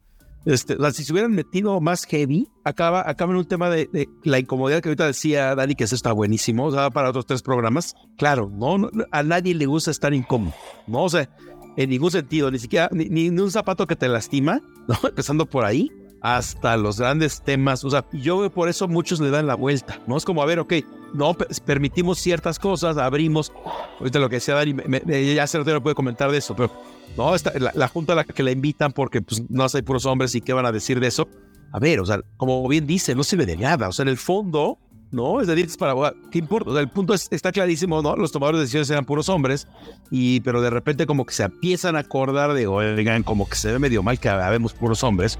[0.47, 4.81] Este, si se hubieran metido más heavy, acaba, acaba en un tema de, la incomodidad
[4.81, 7.97] que ahorita decía Dani, que eso está buenísimo, o sea, para otros tres programas.
[8.17, 10.55] Claro, no, a nadie le gusta estar incómodo,
[10.87, 11.03] ¿no?
[11.03, 11.29] O sea,
[11.77, 14.97] en ningún sentido, ni siquiera, ni, ni un zapato que te lastima, ¿no?
[15.09, 17.85] Empezando por ahí, hasta los grandes temas.
[17.85, 20.17] O sea, yo por eso muchos le dan la vuelta, ¿no?
[20.17, 20.75] Es como, a ver, ok,
[21.15, 23.53] no permitimos ciertas cosas, abrimos.
[23.99, 24.75] Ahorita lo que decía Dani,
[25.35, 26.71] ya se lo puede comentar de eso, pero
[27.17, 27.33] no,
[27.75, 30.53] la, junta a la que la invitan porque pues, no hay puros hombres y qué
[30.53, 31.29] van a decir de eso.
[31.73, 33.89] A ver, o sea, como bien dice, no se ve de nada.
[33.89, 34.79] O sea, en el fondo,
[35.11, 35.41] ¿no?
[35.41, 35.95] Es decir, es para,
[36.31, 36.71] ¿qué importa?
[36.71, 38.17] O sea, el punto está clarísimo, ¿no?
[38.17, 39.67] Los tomadores de decisiones eran puros hombres,
[40.11, 43.73] y, pero de repente como que se empiezan a acordar de, oigan, como que se
[43.73, 45.39] ve medio mal que habemos puros hombres.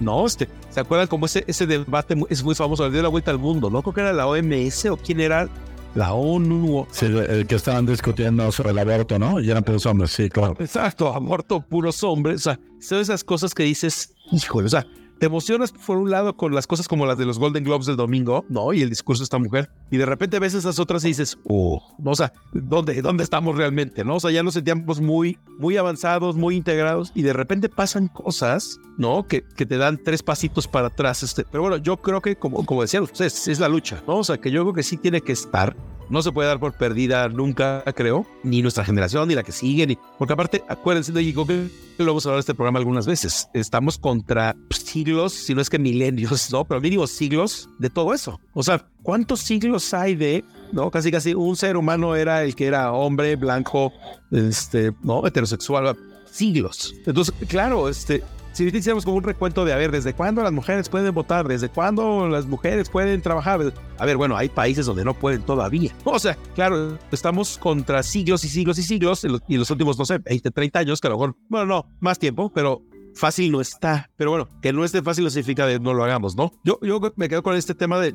[0.00, 3.30] No, este, ¿se acuerdan como ese, ese debate es muy famoso, le dio la vuelta
[3.30, 3.82] al mundo, ¿no?
[3.82, 5.48] Creo que era la OMS o quién era
[5.94, 6.86] la ONU.
[6.90, 9.40] Sí, el que estaban discutiendo sobre el aborto, ¿no?
[9.40, 10.56] Y eran puros hombres, sí, claro.
[10.58, 12.40] Exacto, aborto, puros hombres.
[12.40, 14.86] O sea, son esas cosas que dices, híjole, o sea,
[15.18, 17.96] te emocionas por un lado con las cosas como las de los Golden Globes del
[17.96, 18.72] domingo, ¿no?
[18.72, 19.70] Y el discurso de esta mujer.
[19.90, 24.04] Y de repente ves esas otras y dices, oh, o sea, ¿dónde, ¿dónde estamos realmente?
[24.04, 24.16] ¿No?
[24.16, 28.78] O sea, ya nos sentíamos muy, muy avanzados, muy integrados y de repente pasan cosas,
[28.98, 29.26] ¿no?
[29.26, 31.22] Que, que te dan tres pasitos para atrás.
[31.22, 31.44] Este.
[31.44, 34.18] Pero bueno, yo creo que, como, como decían ustedes, es la lucha, ¿no?
[34.18, 35.76] O sea, que yo creo que sí tiene que estar
[36.08, 39.86] no se puede dar por perdida nunca, creo, ni nuestra generación, ni la que sigue,
[39.86, 39.98] ni...
[40.18, 44.56] porque aparte, acuérdense, de que lo hemos hablado de este programa algunas veces, estamos contra
[44.70, 46.64] siglos, si no es que milenios, ¿no?
[46.64, 48.40] Pero mínimo siglos de todo eso.
[48.52, 50.90] O sea, ¿cuántos siglos hay de, no?
[50.90, 53.92] Casi, casi un ser humano era el que era hombre, blanco,
[54.30, 55.26] este, ¿no?
[55.26, 55.96] Heterosexual,
[56.30, 56.94] siglos.
[57.06, 58.22] Entonces, claro, este,
[58.54, 61.48] si hiciéramos como un recuento de, a ver, ¿desde cuándo las mujeres pueden votar?
[61.48, 63.60] ¿Desde cuándo las mujeres pueden trabajar?
[63.98, 65.92] A ver, bueno, hay países donde no pueden todavía.
[66.04, 70.18] O sea, claro, estamos contra siglos y siglos y siglos y los últimos, no sé,
[70.18, 72.82] 20, 30 años, que a lo mejor, bueno, no, más tiempo, pero
[73.14, 74.10] fácil no está.
[74.16, 76.52] Pero bueno, que no esté fácil no significa que no lo hagamos, ¿no?
[76.64, 78.14] Yo, yo me quedo con este tema de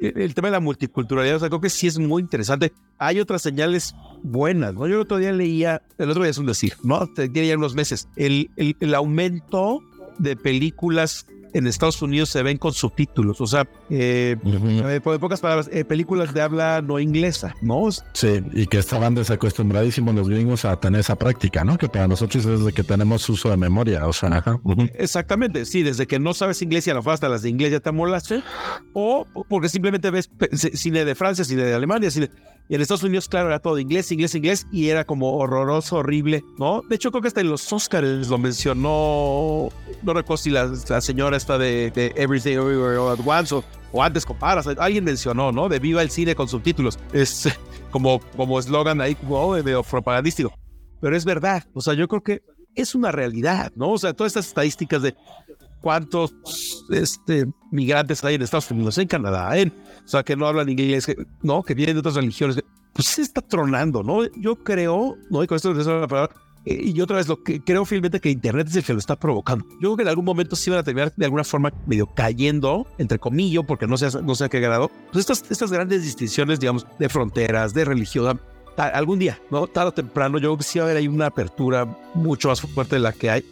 [0.00, 1.36] el tema de la multiculturalidad.
[1.36, 2.72] O sea, creo que sí es muy interesante.
[2.98, 4.86] Hay otras señales buenas, ¿no?
[4.86, 7.06] Yo el otro día leía, el otro día es un decir, ¿no?
[7.14, 9.82] Tiene ya unos meses, el, el, el aumento
[10.18, 15.40] de películas en Estados Unidos se ven con subtítulos, o sea, eh, eh por pocas
[15.40, 17.88] palabras, eh, películas de habla no inglesa, ¿no?
[18.12, 21.78] Sí, y que estaban desacostumbradísimos los gringos a tener esa práctica, ¿no?
[21.78, 24.58] Que para nosotros es desde que tenemos uso de memoria, o sea, ajá.
[24.94, 27.80] Exactamente, sí, desde que no sabes inglés y a lo hasta las de inglés ya
[27.80, 28.42] te molaste,
[28.92, 30.30] o porque simplemente ves
[30.74, 32.30] cine de Francia, cine de Alemania, cine
[32.68, 36.44] y en Estados Unidos, claro, era todo inglés, inglés, inglés, y era como horroroso, horrible,
[36.58, 36.82] ¿no?
[36.88, 39.68] De hecho, creo que hasta en los Oscars lo mencionó,
[40.02, 43.54] no recuerdo si la, señora está de, Everything Everywhere All at Once
[43.92, 45.68] o, antes comparas, alguien mencionó, ¿no?
[45.68, 46.98] De Viva el Cine con subtítulos.
[47.12, 47.48] Es
[47.90, 50.52] como como eslogan ahí, como de propagandístico.
[51.00, 52.42] Pero es verdad, o sea, yo creo que
[52.74, 53.90] es una realidad, ¿no?
[53.90, 55.14] O sea, todas estas estadísticas de
[55.86, 56.34] cuántos
[56.90, 59.72] este, migrantes hay en Estados Unidos, en Canadá, en,
[60.04, 61.06] o sea, que no hablan inglés,
[61.42, 62.60] no, que vienen de otras religiones,
[62.92, 64.24] pues se está tronando, ¿no?
[64.34, 67.62] Yo creo, no, y con esto les la palabra, eh, y otra vez lo que
[67.62, 69.64] creo fielmente que Internet es el que lo está provocando.
[69.74, 72.88] Yo creo que en algún momento sí van a terminar de alguna forma medio cayendo,
[72.98, 76.58] entre comillas, porque no sé, no sé a qué grado, pues estas, estas grandes distinciones,
[76.58, 78.40] digamos, de fronteras, de religión,
[78.76, 79.68] algún día, ¿no?
[79.68, 82.60] Tarde o temprano, yo creo que sí va a haber ahí una apertura mucho más
[82.60, 83.44] fuerte de la que hay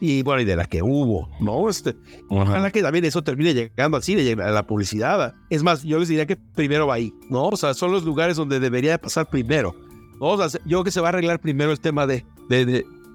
[0.00, 1.68] y bueno, y de la que hubo, ¿no?
[1.68, 1.96] Este,
[2.28, 5.34] ojalá que también eso termine llegando al cine, a la publicidad.
[5.50, 7.48] Es más, yo les diría que primero va ahí, ¿no?
[7.48, 9.74] O sea, son los lugares donde debería de pasar primero.
[10.20, 10.26] ¿no?
[10.26, 12.64] O sea, yo creo que se va a arreglar primero el tema de, de,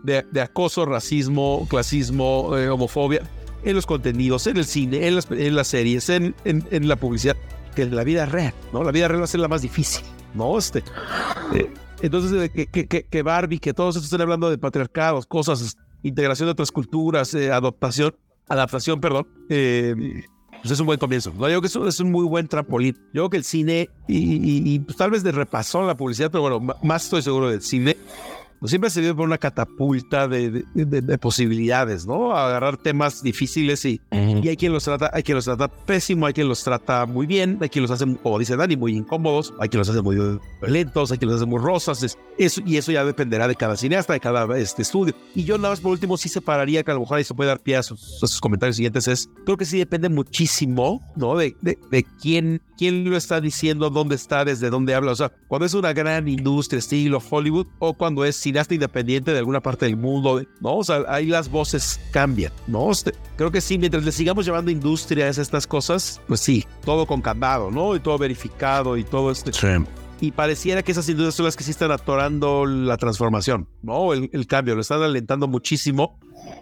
[0.03, 3.21] de, de, acoso, racismo, clasismo, eh, homofobia,
[3.63, 7.37] en los contenidos, en el cine, en las, en las series, en, en, la publicidad,
[7.75, 8.83] que en la vida real, ¿no?
[8.83, 10.03] La vida real va a ser la más difícil,
[10.33, 10.57] ¿no?
[10.57, 10.83] Este,
[11.53, 11.71] eh,
[12.01, 16.51] entonces, que, que, que, Barbie, que todos estos están hablando de patriarcados, cosas integración de
[16.51, 18.15] otras culturas, eh, adaptación,
[18.47, 19.27] adaptación, perdón.
[19.49, 20.23] Eh,
[20.61, 21.33] pues es un buen comienzo.
[21.37, 22.95] No digo que eso es un muy buen trampolín.
[23.07, 26.75] Yo creo que el cine, y, pues, tal vez de repasón la publicidad, pero bueno,
[26.81, 27.97] más estoy seguro del cine,
[28.63, 30.63] pues siempre se vive por una catapulta de,
[31.19, 32.33] posibilidades, ¿no?
[32.33, 36.31] Agarrar temas difíciles y, y, hay quien los trata, hay quien los trata pésimo, hay
[36.31, 39.67] quien los trata muy bien, hay quien los hace, como dice Dani, muy incómodos, hay
[39.67, 40.15] quien los hace muy
[40.61, 44.13] violentos, hay quien los hace muy rosas, eso, y eso ya dependerá de cada cineasta,
[44.13, 45.13] de cada este estudio.
[45.35, 47.49] Y yo nada más por último sí separaría que a lo mejor ahí se puede
[47.49, 51.35] dar pie a sus, comentarios siguientes, es, creo que sí depende muchísimo, ¿no?
[51.35, 55.65] De, de, quién, quién lo está diciendo, dónde está, desde dónde habla, o sea, cuando
[55.65, 59.97] es una gran industria estilo Hollywood o cuando es cineasta independiente de alguna parte del
[59.97, 60.77] mundo, ¿no?
[60.77, 62.91] O sea, ahí las voces cambian, ¿no?
[62.91, 67.07] Este, creo que sí, mientras le sigamos llevando industrias a estas cosas, pues sí, todo
[67.07, 67.95] con candado, ¿no?
[67.95, 69.51] Y todo verificado y todo este.
[70.21, 74.13] Y pareciera que esas industrias son las que sí están atorando la transformación, ¿no?
[74.13, 76.19] El, el cambio, lo están alentando muchísimo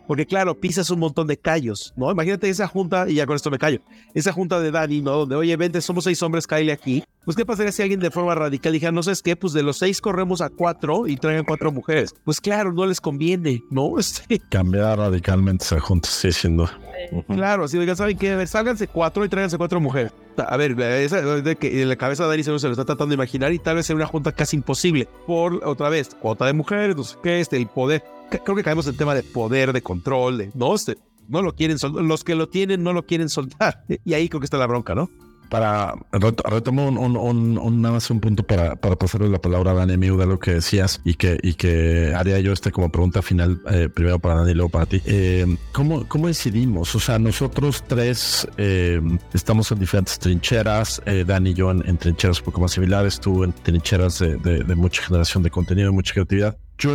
[0.07, 2.11] porque claro, pisas un montón de callos, ¿no?
[2.11, 3.79] Imagínate esa junta, y ya con esto me callo,
[4.13, 5.11] esa junta de Dani, ¿no?
[5.11, 7.03] Donde, oye, vente, somos seis hombres, caile aquí.
[7.23, 9.36] Pues, ¿qué pasaría si alguien de forma radical dijera, no sabes qué?
[9.36, 12.15] Pues de los seis corremos a cuatro y traigan cuatro mujeres.
[12.25, 13.91] Pues claro, no les conviene, ¿no?
[13.99, 14.39] Este...
[14.49, 16.67] Cambiar radicalmente esa junta, sí, siendo.
[17.27, 18.45] Claro, si digan, ¿saben qué?
[18.47, 20.11] Sálganse cuatro y tráiganse cuatro mujeres.
[20.38, 23.15] A ver, esa de que en la cabeza de Dani se lo está tratando de
[23.15, 25.07] imaginar y tal vez sea una junta casi imposible.
[25.27, 28.03] Por, otra vez, cuota de mujeres, no sé qué, este, el poder
[28.39, 31.55] creo que caemos en el tema de poder, de control, de, no, este, no lo
[31.55, 33.84] quieren soltar, los que lo tienen no lo quieren soltar.
[34.05, 35.09] Y ahí creo que está la bronca, ¿no?
[35.49, 40.15] Para retomo un, nada más un punto para, para pasarle la palabra a Dani, amigo,
[40.15, 43.89] de lo que decías y que, y que haría yo este como pregunta final, eh,
[43.93, 45.01] primero para Dani y luego para ti.
[45.05, 46.95] Eh, ¿cómo, ¿Cómo decidimos?
[46.95, 49.01] O sea, nosotros tres eh,
[49.34, 53.51] estamos en diferentes trincheras, Dani y yo en, trincheras un poco más similares, tú en
[53.51, 56.57] trincheras de, de mucha generación de contenido, de mucha creatividad.
[56.77, 56.93] Yo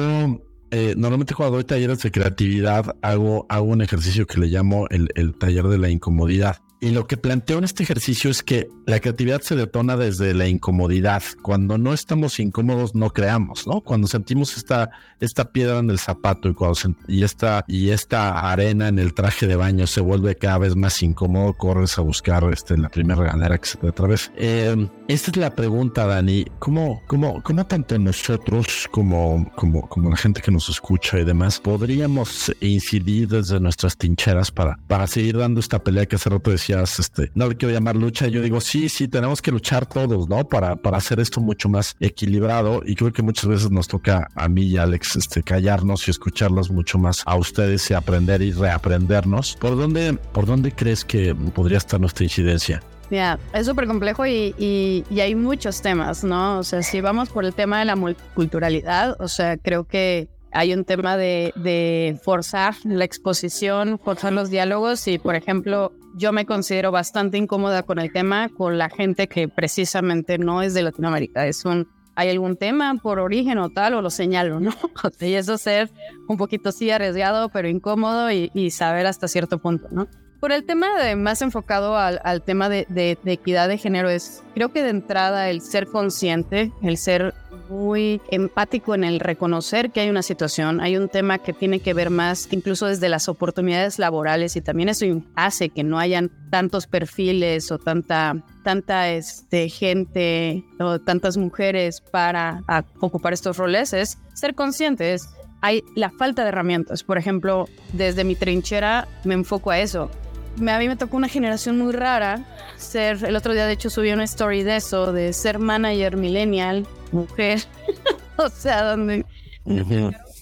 [0.70, 5.08] eh, normalmente cuando doy talleres de creatividad hago, hago un ejercicio que le llamo el,
[5.14, 6.58] el taller de la incomodidad.
[6.80, 10.46] Y lo que planteo en este ejercicio es que la creatividad se detona desde la
[10.46, 11.22] incomodidad.
[11.42, 13.80] Cuando no estamos incómodos, no creamos, ¿no?
[13.80, 18.88] Cuando sentimos esta, esta piedra en el zapato y, cuando y, esta, y esta arena
[18.88, 22.76] en el traje de baño se vuelve cada vez más incómodo, corres a buscar este,
[22.76, 24.30] la primera regadera que se te atraviesa.
[24.36, 26.44] Eh, esta es la pregunta, Dani.
[26.58, 31.58] ¿Cómo, cómo, cómo tanto nosotros como, como, como la gente que nos escucha y demás
[31.58, 36.65] podríamos incidir desde nuestras tincheras para, para seguir dando esta pelea que hace rato decía
[36.70, 38.26] este, no le quiero llamar lucha.
[38.28, 40.48] Yo digo, sí, sí, tenemos que luchar todos, ¿no?
[40.48, 42.82] Para, para hacer esto mucho más equilibrado.
[42.84, 46.70] Y creo que muchas veces nos toca a mí y Alex este, callarnos y escucharlos
[46.70, 49.56] mucho más a ustedes y aprender y reaprendernos.
[49.56, 52.82] ¿Por dónde, por dónde crees que podría estar nuestra incidencia?
[53.10, 56.58] Ya, es súper complejo y, y, y, hay muchos temas, ¿no?
[56.58, 60.72] O sea, si vamos por el tema de la multiculturalidad, o sea, creo que hay
[60.72, 66.46] un tema de, de, forzar la exposición, forzar los diálogos y, por ejemplo, yo me
[66.46, 71.46] considero bastante incómoda con el tema con la gente que precisamente no es de Latinoamérica.
[71.46, 74.72] Es un, hay algún tema por origen o tal, o lo señalo, ¿no?
[75.20, 75.90] y eso ser
[76.26, 80.08] un poquito sí arriesgado, pero incómodo y, y saber hasta cierto punto, ¿no?
[80.40, 84.08] Por el tema de más enfocado al, al tema de, de, de, equidad de género
[84.08, 87.34] es, creo que de entrada el ser consciente, el ser
[87.68, 91.94] muy empático en el reconocer que hay una situación, hay un tema que tiene que
[91.94, 96.86] ver más incluso desde las oportunidades laborales y también eso hace que no hayan tantos
[96.86, 102.64] perfiles o tanta tanta este, gente o tantas mujeres para
[103.00, 105.28] ocupar estos roles es ser conscientes.
[105.62, 107.02] Hay la falta de herramientas.
[107.02, 110.10] Por ejemplo, desde mi trinchera me enfoco a eso
[110.56, 112.44] a mí me tocó una generación muy rara
[112.76, 116.86] ser, el otro día de hecho subí una story de eso, de ser manager millennial,
[117.12, 117.60] mujer,
[118.36, 119.24] o sea, donde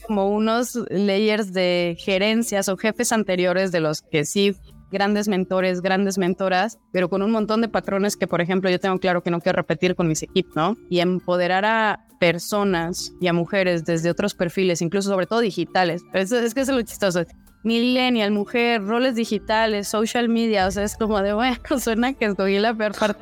[0.06, 4.54] como unos layers de gerencias o jefes anteriores de los que sí,
[4.92, 8.98] grandes mentores, grandes mentoras, pero con un montón de patrones que, por ejemplo, yo tengo
[8.98, 10.76] claro que no quiero repetir con mis equipos, ¿no?
[10.90, 16.02] Y empoderar a personas y a mujeres desde otros perfiles, incluso sobre todo digitales.
[16.12, 17.24] Es, es que es lo chistoso
[17.64, 22.58] millennial, mujer, roles digitales, social media, o sea, es como de, bueno, suena que escogí
[22.58, 23.20] la peor parte.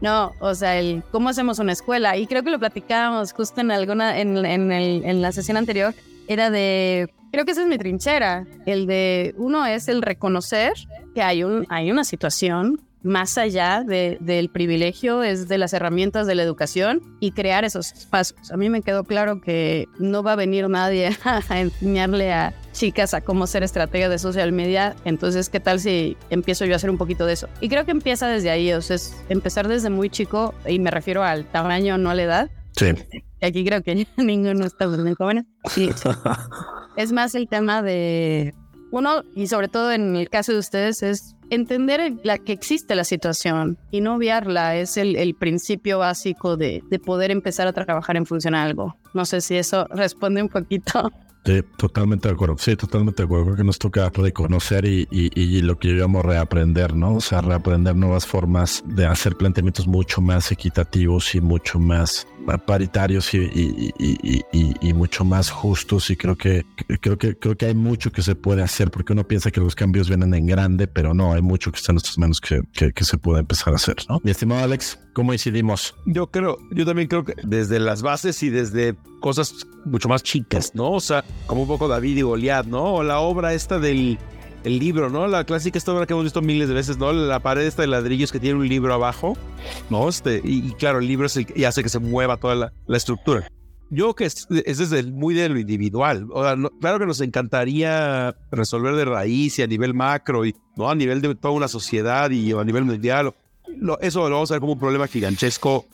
[0.00, 3.70] no, o sea, el cómo hacemos una escuela, y creo que lo platicábamos justo en
[3.70, 5.94] alguna, en, en, el, en la sesión anterior,
[6.28, 10.74] era de, creo que esa es mi trinchera, el de, uno es el reconocer
[11.14, 16.34] que hay, un, hay una situación más allá del privilegio es de las herramientas de
[16.34, 18.50] la educación y crear esos espacios.
[18.50, 23.14] A mí me quedó claro que no va a venir nadie a enseñarle a chicas
[23.14, 26.90] a cómo ser estratega de social media, entonces qué tal si empiezo yo a hacer
[26.90, 27.48] un poquito de eso.
[27.60, 30.90] Y creo que empieza desde ahí, o sea, es empezar desde muy chico y me
[30.90, 32.50] refiero al tamaño, no a la edad.
[32.72, 32.86] Sí.
[33.40, 35.44] Aquí creo que ninguno está muy jóvenes.
[35.70, 35.90] Sí.
[36.96, 38.52] es más el tema de
[38.90, 43.04] uno, y sobre todo en el caso de ustedes, es entender la que existe la
[43.04, 44.76] situación y no obviarla.
[44.76, 48.96] Es el, principio básico de, de poder empezar a trabajar en función a algo.
[49.14, 51.10] No sé si eso responde un poquito.
[51.46, 52.56] Sí, totalmente de acuerdo.
[52.58, 53.44] Sí, totalmente de acuerdo.
[53.44, 57.14] Creo que nos toca reconocer y, y, y, lo que llamamos reaprender, ¿no?
[57.14, 62.26] O sea, reaprender nuevas formas de hacer planteamientos mucho más equitativos y mucho más
[62.64, 63.38] paritarios y,
[63.98, 66.64] y, y, mucho más justos y creo que
[67.00, 69.74] creo que creo que hay mucho que se puede hacer porque uno piensa que los
[69.74, 72.92] cambios vienen en grande pero no hay mucho que está en nuestras manos que, que,
[72.92, 74.20] que se puede empezar a hacer ¿no?
[74.22, 78.50] mi estimado Alex cómo incidimos yo creo yo también creo que desde las bases y
[78.50, 82.94] desde cosas mucho más chicas no o sea como un poco David y Goliat no
[82.94, 84.18] o la obra esta del
[84.66, 85.28] el libro, ¿no?
[85.28, 87.12] La clásica esta obra que hemos visto miles de veces, ¿no?
[87.12, 89.38] La pared esta de ladrillos que tiene un libro abajo,
[89.90, 90.08] ¿no?
[90.08, 93.48] Este, y, claro, el libro es el hace que se mueva toda la, estructura.
[93.90, 96.26] Yo que es, es, desde el, muy de lo individual.
[96.32, 100.90] O sea, claro que nos encantaría resolver de raíz y a nivel macro y no
[100.90, 103.32] a nivel de toda una sociedad y a nivel mundial.
[103.68, 105.86] Lo, eso lo vamos a ver como un problema gigantesco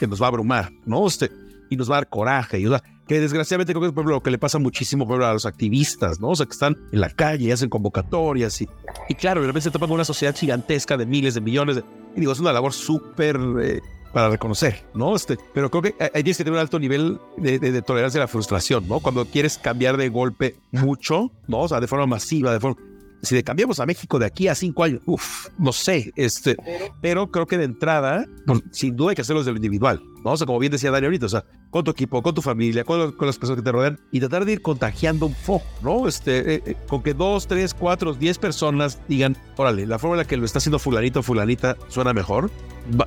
[0.00, 1.06] que nos va a abrumar, ¿no?
[1.06, 1.30] Este,
[1.68, 2.58] y nos va a dar coraje.
[2.58, 5.46] Y, o sea, que desgraciadamente creo que es lo que le pasa muchísimo a los
[5.46, 6.30] activistas, ¿no?
[6.30, 8.68] O sea, que están en la calle y hacen convocatorias y,
[9.08, 11.82] y claro, de repente se topan con una sociedad gigantesca de miles de millones.
[12.16, 13.80] Y digo, es una labor súper eh,
[14.12, 15.16] para reconocer, ¿no?
[15.16, 18.28] Este, pero creo que tienes que tener un alto nivel de, de, tolerancia a la
[18.28, 19.00] frustración, ¿no?
[19.00, 21.60] Cuando quieres cambiar de golpe mucho, ¿no?
[21.60, 22.80] O sea, de forma masiva, de forma
[23.24, 26.56] si le cambiamos a México de aquí a cinco años, uff, no sé, este,
[27.00, 30.00] pero creo que de entrada, pues, sin duda hay que hacerlo desde lo individual.
[30.26, 32.84] O sea, como bien decía Dani ahorita, o sea, con tu equipo, con tu familia,
[32.84, 36.08] con, con las personas que te rodean y tratar de ir contagiando un poco, ¿no?
[36.08, 40.18] Este, eh, eh, con que dos, tres, cuatro, diez personas digan, órale, la forma en
[40.18, 42.50] la que lo está haciendo fulanito o fulanita suena mejor,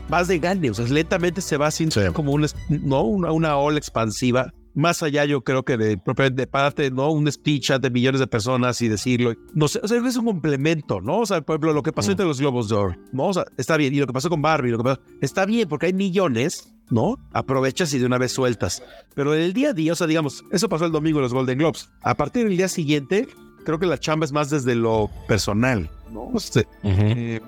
[0.09, 2.13] vas de gane, o sea, lentamente se va haciendo sí.
[2.13, 3.01] como un, ¿no?
[3.01, 5.99] una, una ola expansiva más allá yo creo que de,
[6.31, 7.09] de parte, ¿no?
[7.09, 9.33] Un speech ante millones de personas y decirlo.
[9.55, 11.21] No sé, o sea, es un complemento, ¿no?
[11.21, 12.11] O sea, por ejemplo, lo que pasó mm.
[12.11, 13.25] entre los Globos de Oro, ¿no?
[13.25, 13.95] O sea, está bien.
[13.95, 17.17] Y lo que pasó con Barbie, lo que pasó, está bien porque hay millones, ¿no?
[17.33, 18.83] Aprovechas y de una vez sueltas.
[19.15, 21.33] Pero en el día a día, o sea, digamos, eso pasó el domingo en los
[21.33, 21.89] Golden Globes.
[22.03, 23.27] A partir del día siguiente,
[23.65, 26.27] creo que la chamba es más desde lo personal, ¿no?
[26.27, 27.13] O sea, uh -huh.
[27.17, 27.41] eh,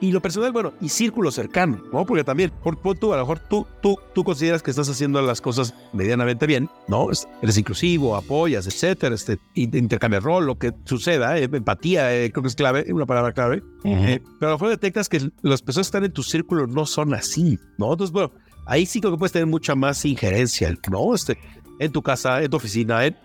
[0.00, 2.04] y lo personal, bueno, y círculo cercano, ¿no?
[2.04, 5.20] Porque también, por, por tú, a lo mejor tú, tú, tú consideras que estás haciendo
[5.22, 7.08] las cosas medianamente bien, ¿no?
[7.42, 12.48] Eres inclusivo, apoyas, etcétera, este, intercambias rol, lo que suceda, eh, empatía, eh, creo que
[12.48, 13.62] es clave, una palabra clave.
[13.84, 14.08] Uh -huh.
[14.08, 16.84] eh, pero a lo mejor detectas que las personas que están en tu círculo no
[16.84, 17.92] son así, ¿no?
[17.92, 18.32] Entonces, bueno,
[18.66, 21.14] ahí sí creo que puedes tener mucha más injerencia, ¿no?
[21.14, 21.38] Este,
[21.78, 23.16] en tu casa, en tu oficina, en,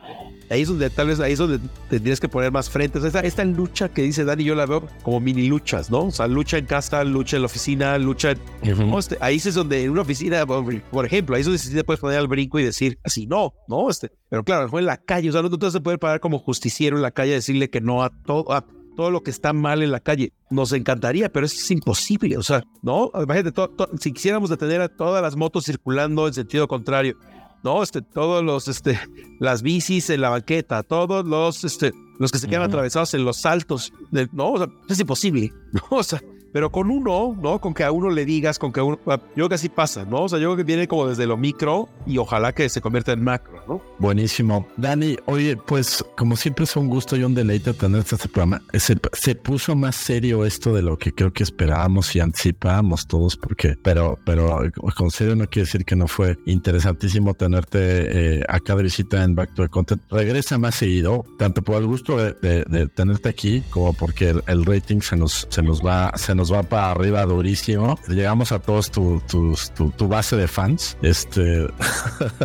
[0.52, 3.04] ahí es donde tal vez ahí es donde tendrías que poner más frentes.
[3.04, 6.06] Esta, esta lucha que dice Dani, yo la veo como mini luchas, ¿no?
[6.06, 8.40] O sea, lucha en casa, lucha en la oficina, lucha en...
[8.64, 9.00] Uh -huh.
[9.00, 12.00] este, ahí es donde en una oficina, por ejemplo, ahí es donde sí te puedes
[12.00, 15.30] poner al brinco y decir así, no, no, este, pero claro, fue en la calle,
[15.30, 17.70] o sea, no, te vas a poder parar como justiciero en la calle y decirle
[17.70, 20.34] que no a todo, a todo lo que está mal en la calle.
[20.50, 22.38] Nos encantaría, pero es imposible.
[22.38, 23.62] O sea, no, imagínate,
[24.00, 27.18] si quisiéramos detener a todas las motos circulando en sentido contrario,
[27.64, 29.00] no, este, todos los, este,
[29.40, 32.70] las bicis en la banqueta, todos los, este, los que se quedan uh -huh.
[32.70, 36.22] atravesados en los saltos, de, no, o sea, es imposible, no, o sea,
[36.52, 37.60] pero con uno, ¿no?
[37.60, 40.06] Con que a uno le digas, con que a uno, yo creo que así pasa,
[40.06, 40.24] ¿no?
[40.24, 43.12] O sea, yo creo que viene como desde lo micro y ojalá que se convierta
[43.14, 43.82] en macro, ¿no?
[44.00, 44.68] Buenísimo.
[44.78, 48.62] Dani, oye, pues como siempre es un gusto y un deleite tener este programa.
[48.74, 53.38] Se, se puso más serio esto de lo que creo que esperábamos y anticipábamos todos,
[53.38, 54.62] porque, pero, pero
[54.96, 59.36] con serio no quiere decir que no fue interesantísimo tenerte eh, acá de visita en
[59.36, 60.02] Back to the Content.
[60.10, 65.16] Regresa más seguido, tanto por el gusto de, tenerte aquí como porque el, rating se
[65.16, 68.00] nos, se nos va, se nos va para arriba durísimo.
[68.08, 70.98] Llegamos a todos tu, tu, tu, base de fans.
[71.04, 71.68] Este.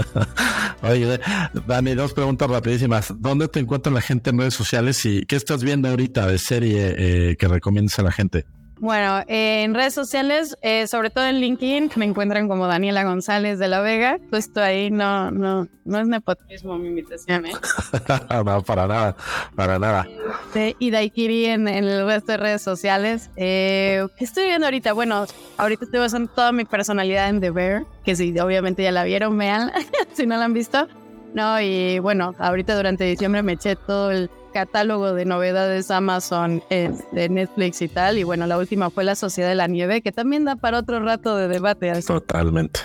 [0.82, 1.18] Oye,
[1.66, 3.14] Dani, dos preguntas rapidísimas.
[3.18, 6.94] ¿Dónde te encuentra la gente en redes sociales y qué estás viendo ahorita de serie
[6.98, 8.44] eh, que recomiendas a la gente?
[8.78, 13.58] Bueno, eh, en redes sociales, eh, sobre todo en LinkedIn, me encuentran como Daniela González
[13.58, 14.18] de la Vega.
[14.30, 17.52] Justo ahí no, no, no es nepotismo mi invitación, ¿eh?
[18.44, 19.16] no, para nada,
[19.54, 20.06] para nada.
[20.46, 23.30] Este, y Daikiri en, en, el resto de redes sociales.
[23.36, 24.92] Eh, ¿Qué estoy viendo ahorita?
[24.92, 25.24] Bueno,
[25.56, 29.38] ahorita estoy basando toda mi personalidad en The Bear, que si obviamente ya la vieron,
[29.38, 29.72] vean,
[30.12, 30.86] si no la han visto.
[31.32, 36.90] No, y bueno, ahorita durante diciembre me eché todo el catálogo de novedades Amazon, eh,
[37.12, 38.16] de Netflix y tal.
[38.16, 40.98] Y bueno, la última fue La Sociedad de la Nieve, que también da para otro
[41.00, 41.90] rato de debate.
[41.90, 42.06] Así.
[42.06, 42.80] Totalmente.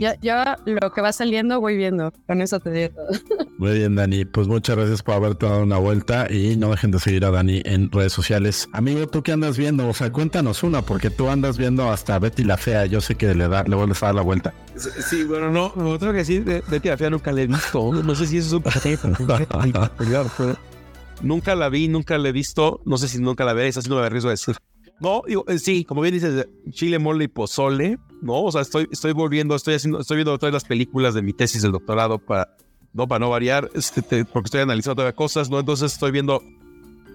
[0.00, 2.10] Ya, ya, lo que va saliendo voy viendo.
[2.26, 3.46] Con eso te digo todo.
[3.58, 4.24] Muy bien, Dani.
[4.24, 7.60] Pues muchas gracias por haberte dado una vuelta y no dejen de seguir a Dani
[7.66, 8.66] en redes sociales.
[8.72, 9.86] Amigo, ¿tú qué andas viendo?
[9.86, 12.86] O sea, cuéntanos una, porque tú andas viendo hasta Betty la Fea.
[12.86, 14.54] Yo sé que le, da, le vuelves a dar la vuelta.
[14.74, 17.92] Sí, bueno, no, tengo que decir, Betty la Fea nunca le he visto.
[17.92, 18.62] No sé si eso es un
[21.22, 22.80] Nunca la vi, nunca la he visto.
[22.84, 24.56] No sé si nunca la veré, así no me arriesgo a decir.
[25.00, 28.42] No, digo, eh, sí, como bien dices, chile, mole y pozole, ¿no?
[28.42, 31.62] O sea, estoy, estoy volviendo, estoy haciendo, estoy viendo todas las películas de mi tesis
[31.62, 32.54] del doctorado para,
[32.92, 35.58] no, para no variar, este, porque estoy analizando todavía cosas, ¿no?
[35.58, 36.42] Entonces estoy viendo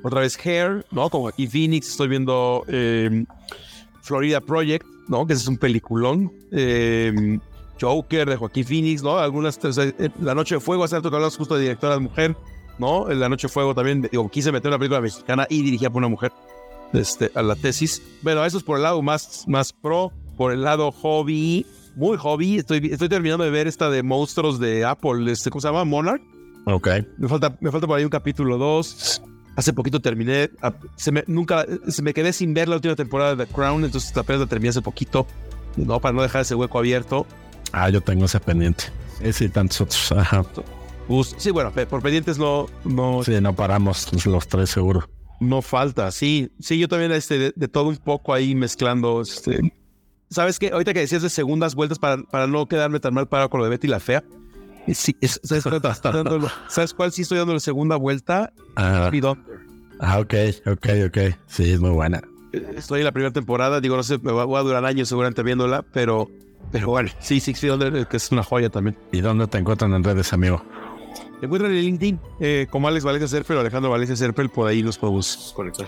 [0.04, 1.10] otra vez Hair, ¿no?
[1.12, 3.26] Como Phoenix, estoy viendo eh,
[4.02, 5.28] Florida Project, ¿no?
[5.28, 6.32] Que es un peliculón.
[6.52, 7.40] Eh,
[7.80, 9.18] Joker de Joaquín Phoenix, ¿no?
[9.18, 9.60] Algunas,
[10.20, 12.36] La Noche de Fuego, hace rato que hablamos justo de directora de mujer,
[12.78, 13.10] ¿no?
[13.10, 16.00] En La Noche de Fuego también, digo, quise meter una película mexicana y dirigida por
[16.00, 16.32] una mujer
[16.94, 18.02] este, a la tesis.
[18.22, 21.66] Bueno, eso es por el lado más, más pro, por el lado hobby,
[21.96, 22.58] muy hobby.
[22.58, 25.86] Estoy, estoy terminando de ver esta de monstruos de Apple, este, ¿cómo se llama?
[25.86, 26.22] Monarch.
[26.66, 26.88] Ok.
[27.18, 29.22] Me falta, me falta por ahí un capítulo 2.
[29.56, 30.50] Hace poquito terminé,
[30.98, 34.16] se me, nunca, se me quedé sin ver la última temporada de The Crown, entonces
[34.18, 35.26] apenas la terminé hace poquito,
[35.78, 36.02] ¿no?
[36.02, 37.26] Para no dejar ese hueco abierto.
[37.72, 38.86] Ah, yo tengo ese pendiente.
[39.22, 40.12] Ese y tantos otros.
[40.12, 40.44] Ajá.
[41.38, 43.24] Sí, bueno, por pendientes no, no.
[43.24, 45.08] Sí, no paramos los tres seguro.
[45.40, 49.74] No falta, sí, sí, yo también este, de, todo un poco ahí mezclando, este,
[50.30, 50.70] ¿sabes qué?
[50.70, 53.66] Ahorita que decías de segundas vueltas para, para no quedarme tan mal parado con lo
[53.66, 54.24] de Betty la Fea,
[54.94, 55.64] sí, ¿sabes,
[56.70, 58.54] ¿sabes, cuál sí estoy dando la segunda vuelta?
[58.78, 59.12] Ah,
[60.00, 60.34] ah, ok,
[60.68, 62.22] ok, ok, sí, es muy buena.
[62.54, 65.84] Estoy en la primera temporada, digo, no sé, me va, a durar años seguramente viéndola,
[65.92, 66.30] pero,
[66.72, 67.68] pero bueno, sí, sí, sí,
[68.10, 68.98] que es una joya también.
[69.12, 70.64] ¿Y dónde te encuentran en redes, amigo?
[71.42, 74.98] Encuentran en LinkedIn eh, como Alex Valencia Serpel o Alejandro Valencia Serpel, por ahí los
[74.98, 75.88] podemos conectar.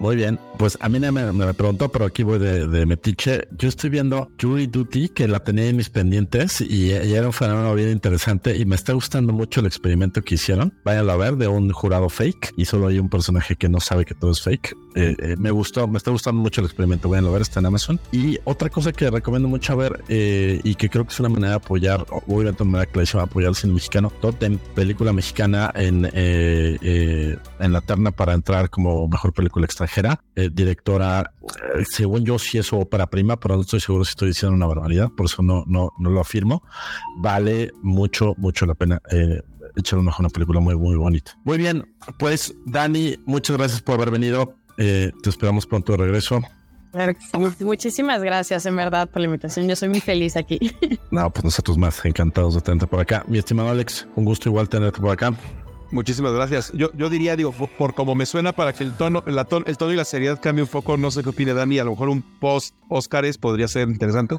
[0.00, 3.48] Muy bien, pues a mí me, me preguntó, pero aquí voy de, metiche.
[3.56, 7.74] Yo estoy viendo Jury Duty, que la tenía en mis pendientes y, era un fenómeno
[7.74, 10.72] bien interesante y me está gustando mucho el experimento que hicieron.
[10.84, 14.04] Váyanlo a ver de un jurado fake y solo hay un personaje que no sabe
[14.04, 14.76] que todo es fake.
[14.94, 17.08] Eh, eh, me gustó, me está gustando mucho el experimento.
[17.08, 17.98] Váyanlo a ver, está en Amazon.
[18.12, 21.50] Y otra cosa que recomiendo mucho ver eh, y que creo que es una manera
[21.50, 26.08] de apoyar, obviamente una manera clarísima de apoyar el cine mexicano, Totem, película mexicana en,
[26.14, 29.87] en la terna para entrar como mejor película extranjera.
[30.52, 31.32] Directora,
[31.90, 35.10] según yo, sí es ópera prima, pero no estoy seguro si estoy diciendo una barbaridad,
[35.16, 36.62] por eso no, no, no lo afirmo.
[37.18, 39.00] Vale mucho, mucho la pena
[39.76, 41.32] echar una, una película muy, muy bonita.
[41.44, 44.54] Muy bien, pues Dani, muchas gracias por haber venido.
[44.76, 46.40] Eh, te esperamos pronto de regreso.
[47.60, 49.68] Muchísimas gracias, en verdad, por la invitación.
[49.68, 50.58] Yo soy muy feliz aquí.
[51.10, 53.24] No, pues nosotros más encantados de tenerte por acá.
[53.28, 55.32] Mi estimado Alex, un gusto igual tenerte por acá.
[55.90, 56.70] Muchísimas gracias.
[56.74, 59.96] Yo, yo diría, digo, por, como me suena, para que el tono, el tono y
[59.96, 62.74] la seriedad cambie un poco, no sé qué opine Dani, a lo mejor un post
[62.88, 64.36] Óscares podría ser interesante.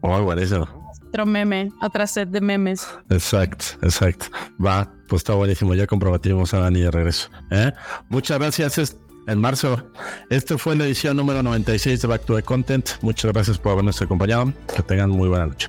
[0.00, 0.68] Oh, buenísimo.
[1.08, 2.86] Otro meme, otra set de memes.
[3.08, 4.26] Exacto, exacto.
[4.64, 5.74] Va, pues está buenísimo.
[5.74, 7.30] Ya comprometimos a Dani de regreso.
[7.50, 7.72] ¿eh?
[8.10, 9.90] Muchas gracias en marzo.
[10.28, 12.90] Esta fue la edición número 96 de Back to the Content.
[13.00, 14.52] Muchas gracias por habernos acompañado.
[14.74, 15.68] Que tengan muy buena noche.